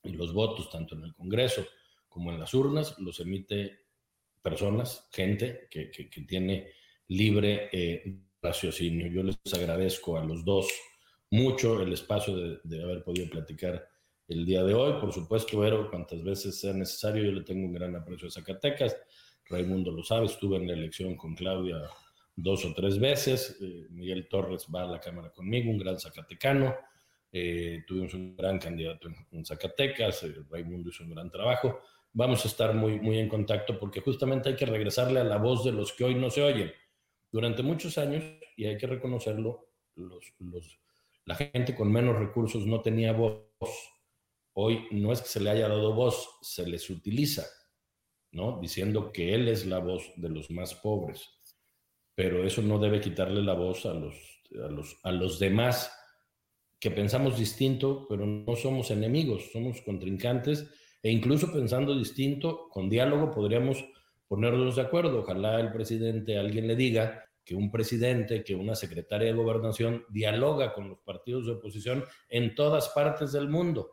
[0.03, 1.65] y los votos, tanto en el Congreso
[2.09, 3.85] como en las urnas, los emite
[4.41, 6.69] personas, gente que, que, tiene
[7.07, 9.07] libre eh, raciocinio.
[9.07, 10.67] Yo les agradezco a los dos
[11.29, 13.87] mucho el espacio de, haber podido platicar
[14.27, 14.99] el día de hoy.
[14.99, 18.95] Por supuesto, Vero, cuantas veces sea necesario, yo le tengo un gran aprecio a Zacatecas.
[19.49, 21.81] Raimundo lo sabe, estuve en la elección con Claudia
[22.35, 23.57] dos o tres veces.
[23.61, 26.75] Eh, Miguel Torres va a la Cámara conmigo, un gran zacatecano.
[27.31, 31.79] Eh, tuvimos un gran candidato en, Zacatecas, eh, Raimundo hizo un gran trabajo.
[32.13, 35.65] Vamos a estar muy, muy en contacto porque justamente hay que regresarle a la voz
[35.65, 36.71] de los que hoy no se oyen.
[37.31, 38.23] Durante muchos años,
[38.55, 40.79] y hay que reconocerlo, los,
[41.27, 43.43] la gente con menos recursos no tenía voz.
[44.53, 47.45] Hoy no es que se le haya dado voz, se les utiliza,
[48.31, 48.59] ¿no?
[48.61, 51.29] Diciendo que él es la voz de los más pobres.
[52.15, 54.15] Pero eso no debe quitarle la voz a los,
[54.53, 55.91] a los, a los demás
[56.79, 60.65] que pensamos distinto, pero no somos enemigos, somos contrincantes
[61.03, 63.83] e incluso pensando distinto, con diálogo podríamos
[64.29, 65.19] ponernos de acuerdo.
[65.19, 70.73] Ojalá el presidente, alguien le diga que un presidente, que una secretaria de gobernación dialoga
[70.73, 73.91] con los partidos de oposición en todas partes del mundo.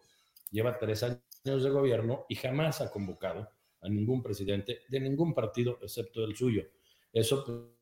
[0.50, 3.48] Lleva tres años de gobierno y jamás ha convocado
[3.80, 6.64] a ningún presidente de ningún partido excepto del suyo.
[7.12, 7.76] Eso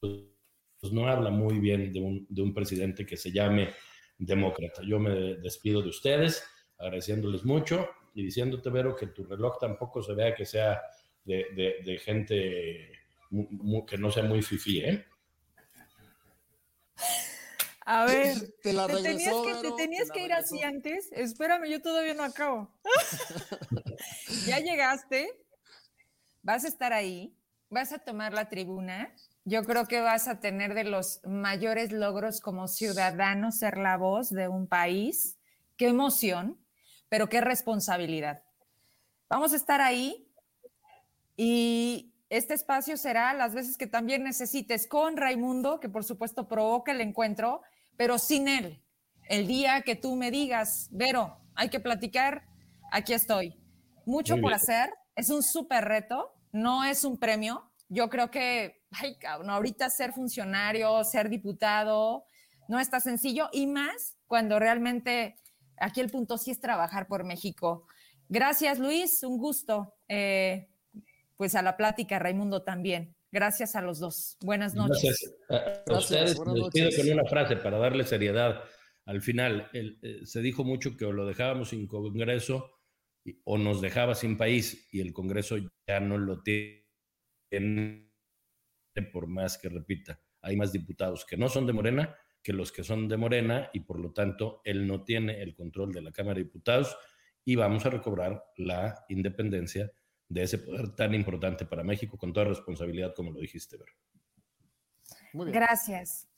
[0.00, 3.74] pues, no habla muy bien de un, de un presidente que se llame
[4.18, 4.82] demócrata.
[4.82, 6.42] Yo me despido de ustedes,
[6.78, 10.82] agradeciéndoles mucho y diciéndote, Vero, que tu reloj tampoco se vea que sea
[11.24, 13.05] de, gente
[13.86, 15.06] que no sea muy fifí, ¿eh?
[17.84, 21.08] A ver, te, la tenías que, te tenías que ir así antes.
[21.12, 22.70] Espérame, yo todavía no acabo.
[24.46, 25.30] ya llegaste,
[26.42, 27.36] vas a estar ahí,
[27.70, 29.14] vas a tomar la tribuna
[29.48, 34.28] yo creo que vas a tener de los mayores logros como ciudadano ser la voz
[34.30, 35.38] de un país.
[35.76, 36.58] Qué emoción,
[37.08, 38.42] pero qué responsabilidad.
[39.30, 40.28] Vamos a estar ahí
[41.36, 46.92] y este espacio será las veces que también necesites con Raimundo, que por supuesto provoca
[46.92, 47.62] el encuentro,
[47.96, 48.82] pero sin él.
[49.28, 52.44] El día que tú me digas, Vero, hay que platicar,
[52.92, 53.54] aquí estoy.
[54.04, 57.72] Mucho por hacer, es un súper reto, no es un premio.
[57.88, 62.24] Yo creo que ay, cabrón, ahorita ser funcionario, ser diputado,
[62.68, 65.36] no está sencillo y más cuando realmente
[65.78, 67.86] aquí el punto sí es trabajar por México.
[68.28, 69.94] Gracias, Luis, un gusto.
[70.08, 70.68] Eh,
[71.36, 73.14] pues a la plática, Raimundo también.
[73.32, 74.36] Gracias a los dos.
[74.40, 75.36] Buenas noches.
[75.48, 75.88] Gracias.
[75.88, 78.62] A, ustedes les pido con una frase para darle seriedad.
[79.04, 82.72] Al final, eh, se dijo mucho que o lo dejábamos sin Congreso
[83.44, 85.56] o nos dejaba sin país y el Congreso
[85.86, 86.86] ya no lo tiene
[89.12, 92.16] por más que repita, hay más diputados que no son de Morena
[92.46, 95.92] que los que son de Morena y por lo tanto él no tiene el control
[95.92, 96.96] de la Cámara de Diputados
[97.44, 99.90] y vamos a recobrar la independencia
[100.28, 103.88] de ese poder tan importante para México con toda responsabilidad, como lo dijiste, Ver.
[105.52, 106.28] Gracias.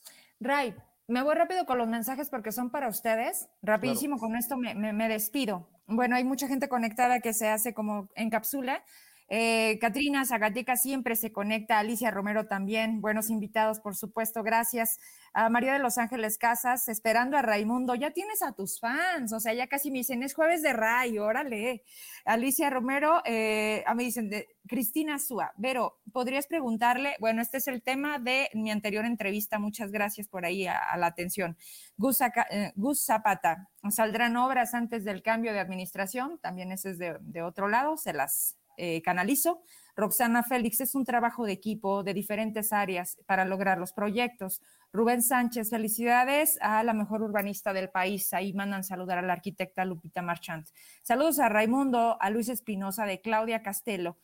[0.40, 0.74] Ray,
[1.06, 3.48] me voy rápido con los mensajes porque son para ustedes.
[3.62, 5.68] Rapidísimo, con esto me, me, despido.
[5.86, 8.84] Bueno, hay mucha gente conectada que se hace como en cápsula.
[9.30, 14.98] Eh, Katrina Zagateca siempre se conecta, Alicia Romero también, buenos invitados, por supuesto, gracias.
[15.34, 19.40] A María de Los Ángeles Casas, esperando a Raimundo, ya tienes a tus fans, o
[19.40, 21.84] sea, ya casi me dicen, es jueves de Ray, órale.
[22.24, 27.16] Alicia Romero, eh, me dicen, de, Cristina Súa, Vero, ¿podrías preguntarle?
[27.20, 31.06] Bueno, este es el tema de mi anterior entrevista, muchas gracias por ahí a, la
[31.06, 31.58] atención.
[31.98, 36.38] Gus, eh, Gus, Zapata, ¿saldrán obras antes del cambio de administración?
[36.38, 39.62] También ese es de otro lado, se las eh, canalizo.
[39.98, 44.62] Roxana Félix, es un trabajo de equipo de diferentes áreas para lograr los proyectos.
[44.92, 48.32] Rubén Sánchez, felicidades a la mejor urbanista del país.
[48.32, 50.68] Ahí mandan saludar a la arquitecta Lupita Marchant.
[51.02, 54.18] Saludos a Raimundo, a Luis Espinosa, de Claudia Castelo.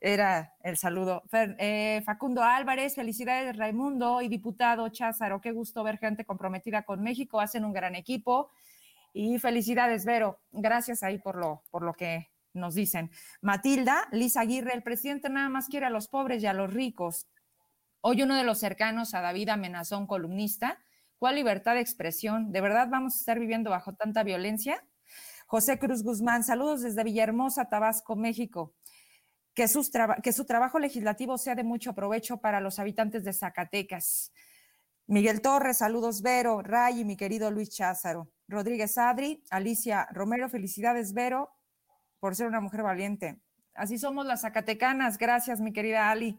[0.00, 1.22] Era el saludo.
[1.32, 5.40] Eh, Facundo Álvarez, felicidades Raimundo y diputado Cházaro.
[5.40, 7.40] Qué gusto ver gente comprometida con México.
[7.40, 8.50] Hacen un gran equipo.
[9.12, 10.40] Y felicidades, Vero.
[10.50, 13.10] Gracias ahí por lo, por lo que nos dicen.
[13.40, 17.26] Matilda, Lisa Aguirre, el presidente nada más quiere a los pobres y a los ricos.
[18.00, 20.78] Hoy uno de los cercanos a David amenazó columnista.
[21.18, 22.50] ¿Cuál libertad de expresión?
[22.50, 24.82] ¿De verdad vamos a estar viviendo bajo tanta violencia?
[25.46, 28.74] José Cruz Guzmán, saludos desde Villahermosa, Tabasco, México.
[29.52, 29.66] Que,
[30.22, 34.32] que su trabajo legislativo sea de mucho provecho para los habitantes de Zacatecas.
[35.06, 38.30] Miguel Torres, saludos Vero, Ray y mi querido Luis Cházaro.
[38.48, 41.50] Rodríguez Adri, Alicia Romero, felicidades Vero
[42.20, 43.40] por ser una mujer valiente.
[43.74, 46.38] Así somos las Zacatecanas, gracias mi querida Ali.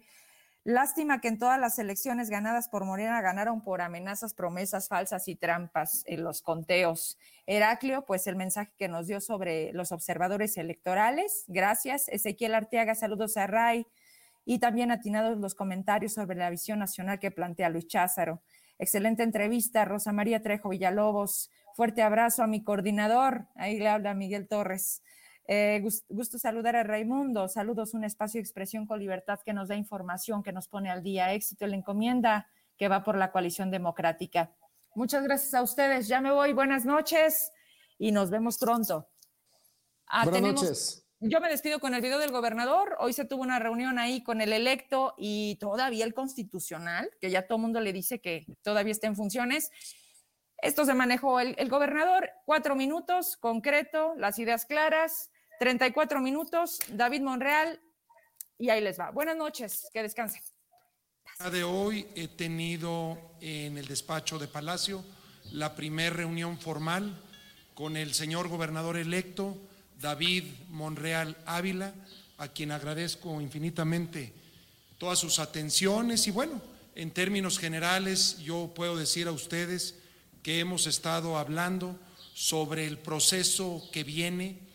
[0.64, 5.36] Lástima que en todas las elecciones ganadas por Morena ganaron por amenazas, promesas falsas y
[5.36, 7.18] trampas en los conteos.
[7.48, 11.46] Heraclio, pues el mensaje que nos dio sobre los observadores electorales.
[11.48, 12.08] Gracias.
[12.10, 13.88] Ezequiel Arteaga, saludos a Ray.
[14.46, 18.44] Y también atinados los comentarios sobre la visión nacional que plantea Luis Cházaro.
[18.78, 21.50] Excelente entrevista, Rosa María Trejo Villalobos.
[21.74, 23.48] Fuerte abrazo a mi coordinador.
[23.56, 25.02] Ahí le habla Miguel Torres.
[25.54, 27.50] Eh, gusto saludar a Raimundo.
[27.50, 31.04] Saludos, un espacio de expresión con libertad que nos da información, que nos pone al
[31.04, 31.34] día.
[31.34, 32.48] Éxito la encomienda
[32.78, 34.56] que va por la coalición democrática.
[34.96, 36.08] Muchas gracias a ustedes.
[36.08, 36.54] Ya me voy.
[36.54, 37.52] Buenas noches
[38.00, 39.10] y nos vemos pronto.
[40.08, 41.06] Ah, Buenas noches.
[41.20, 42.96] Yo me despido con el video del gobernador.
[43.02, 47.46] Hoy se tuvo una reunión ahí con el electo y todavía el constitucional, que ya
[47.46, 49.70] todo el mundo le dice que todavía está en funciones.
[50.60, 55.31] Esto se manejó el, el gobernador, cuatro minutos, concreto, las ideas claras,
[55.62, 57.80] 34 minutos, David Monreal,
[58.58, 59.12] y ahí les va.
[59.12, 60.42] Buenas noches, que descansen.
[61.52, 65.06] De hoy he tenido en el despacho de Palacio
[65.52, 67.16] la primera reunión formal
[67.76, 69.56] con el señor gobernador electo
[70.00, 71.94] David Monreal Ávila,
[72.40, 74.34] a quien agradezco infinitamente
[74.98, 76.60] todas sus atenciones y bueno,
[76.96, 79.94] en términos generales yo puedo decir a ustedes
[80.42, 82.00] que hemos estado hablando
[82.34, 84.71] sobre el proceso que viene,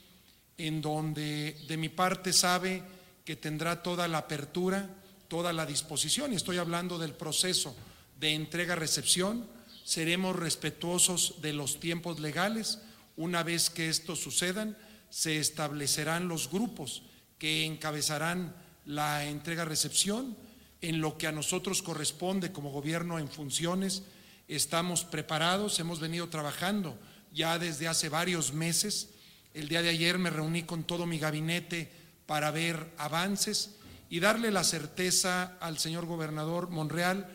[0.58, 2.82] en donde de mi parte sabe
[3.24, 4.88] que tendrá toda la apertura,
[5.28, 7.74] toda la disposición, y estoy hablando del proceso
[8.18, 9.46] de entrega-recepción,
[9.84, 12.80] seremos respetuosos de los tiempos legales,
[13.16, 14.76] una vez que esto sucedan,
[15.10, 17.02] se establecerán los grupos
[17.38, 18.54] que encabezarán
[18.84, 20.36] la entrega-recepción.
[20.82, 24.02] En lo que a nosotros corresponde como gobierno en funciones,
[24.46, 26.98] estamos preparados, hemos venido trabajando
[27.32, 29.10] ya desde hace varios meses.
[29.56, 31.88] El día de ayer me reuní con todo mi gabinete
[32.26, 33.76] para ver avances
[34.10, 37.26] y darle la certeza al señor gobernador Monreal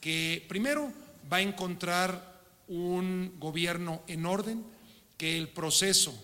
[0.00, 0.92] que primero
[1.30, 4.64] va a encontrar un gobierno en orden,
[5.18, 6.16] que el proceso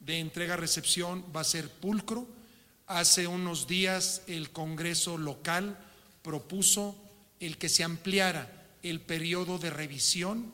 [0.00, 2.28] de entrega-recepción va a ser pulcro.
[2.86, 5.78] Hace unos días el Congreso local
[6.20, 6.94] propuso
[7.40, 10.52] el que se ampliara el periodo de revisión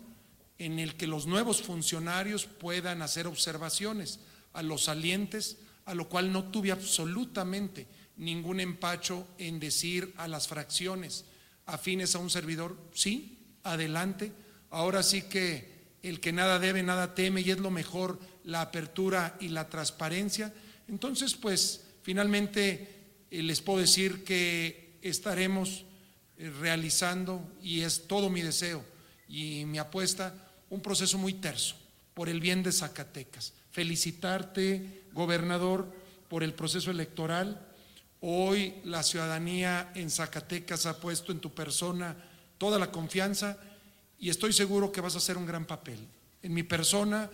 [0.60, 4.20] en el que los nuevos funcionarios puedan hacer observaciones
[4.57, 10.49] a los salientes, a lo cual no tuve absolutamente ningún empacho en decir a las
[10.49, 11.24] fracciones
[11.66, 14.33] afines a un servidor, sí, adelante,
[14.70, 19.37] ahora sí que el que nada debe, nada teme y es lo mejor la apertura
[19.41, 20.55] y la transparencia.
[20.89, 25.85] Entonces, pues finalmente eh, les puedo decir que estaremos
[26.39, 28.85] eh, realizando, y es todo mi deseo
[29.28, 30.33] y mi apuesta,
[30.70, 31.77] un proceso muy terso
[32.15, 33.53] por el bien de Zacatecas.
[33.77, 35.93] Felicitarte, gobernador,
[36.31, 37.61] por el proceso electoral.
[38.23, 42.16] Hoy la ciudadanía en Zacatecas ha puesto en tu persona
[42.57, 43.59] toda la confianza
[44.19, 45.98] y estoy seguro que vas a hacer un gran papel.
[46.43, 47.28] En mi persona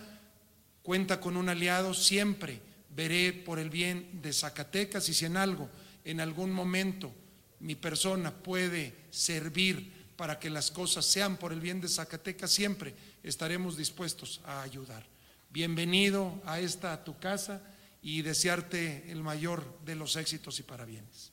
[0.81, 2.59] cuenta con un aliado, siempre
[2.93, 5.69] veré por el bien de Zacatecas y si en algo,
[6.03, 7.13] en algún momento,
[7.61, 12.93] mi persona puede servir para que las cosas sean por el bien de Zacatecas, siempre
[13.23, 15.12] estaremos dispuestos a ayudar
[15.53, 17.61] bienvenido a esta tu casa
[18.01, 21.31] y desearte el mayor de los éxitos y parabienes.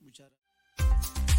[0.00, 0.28] Muchas
[0.76, 1.29] gracias.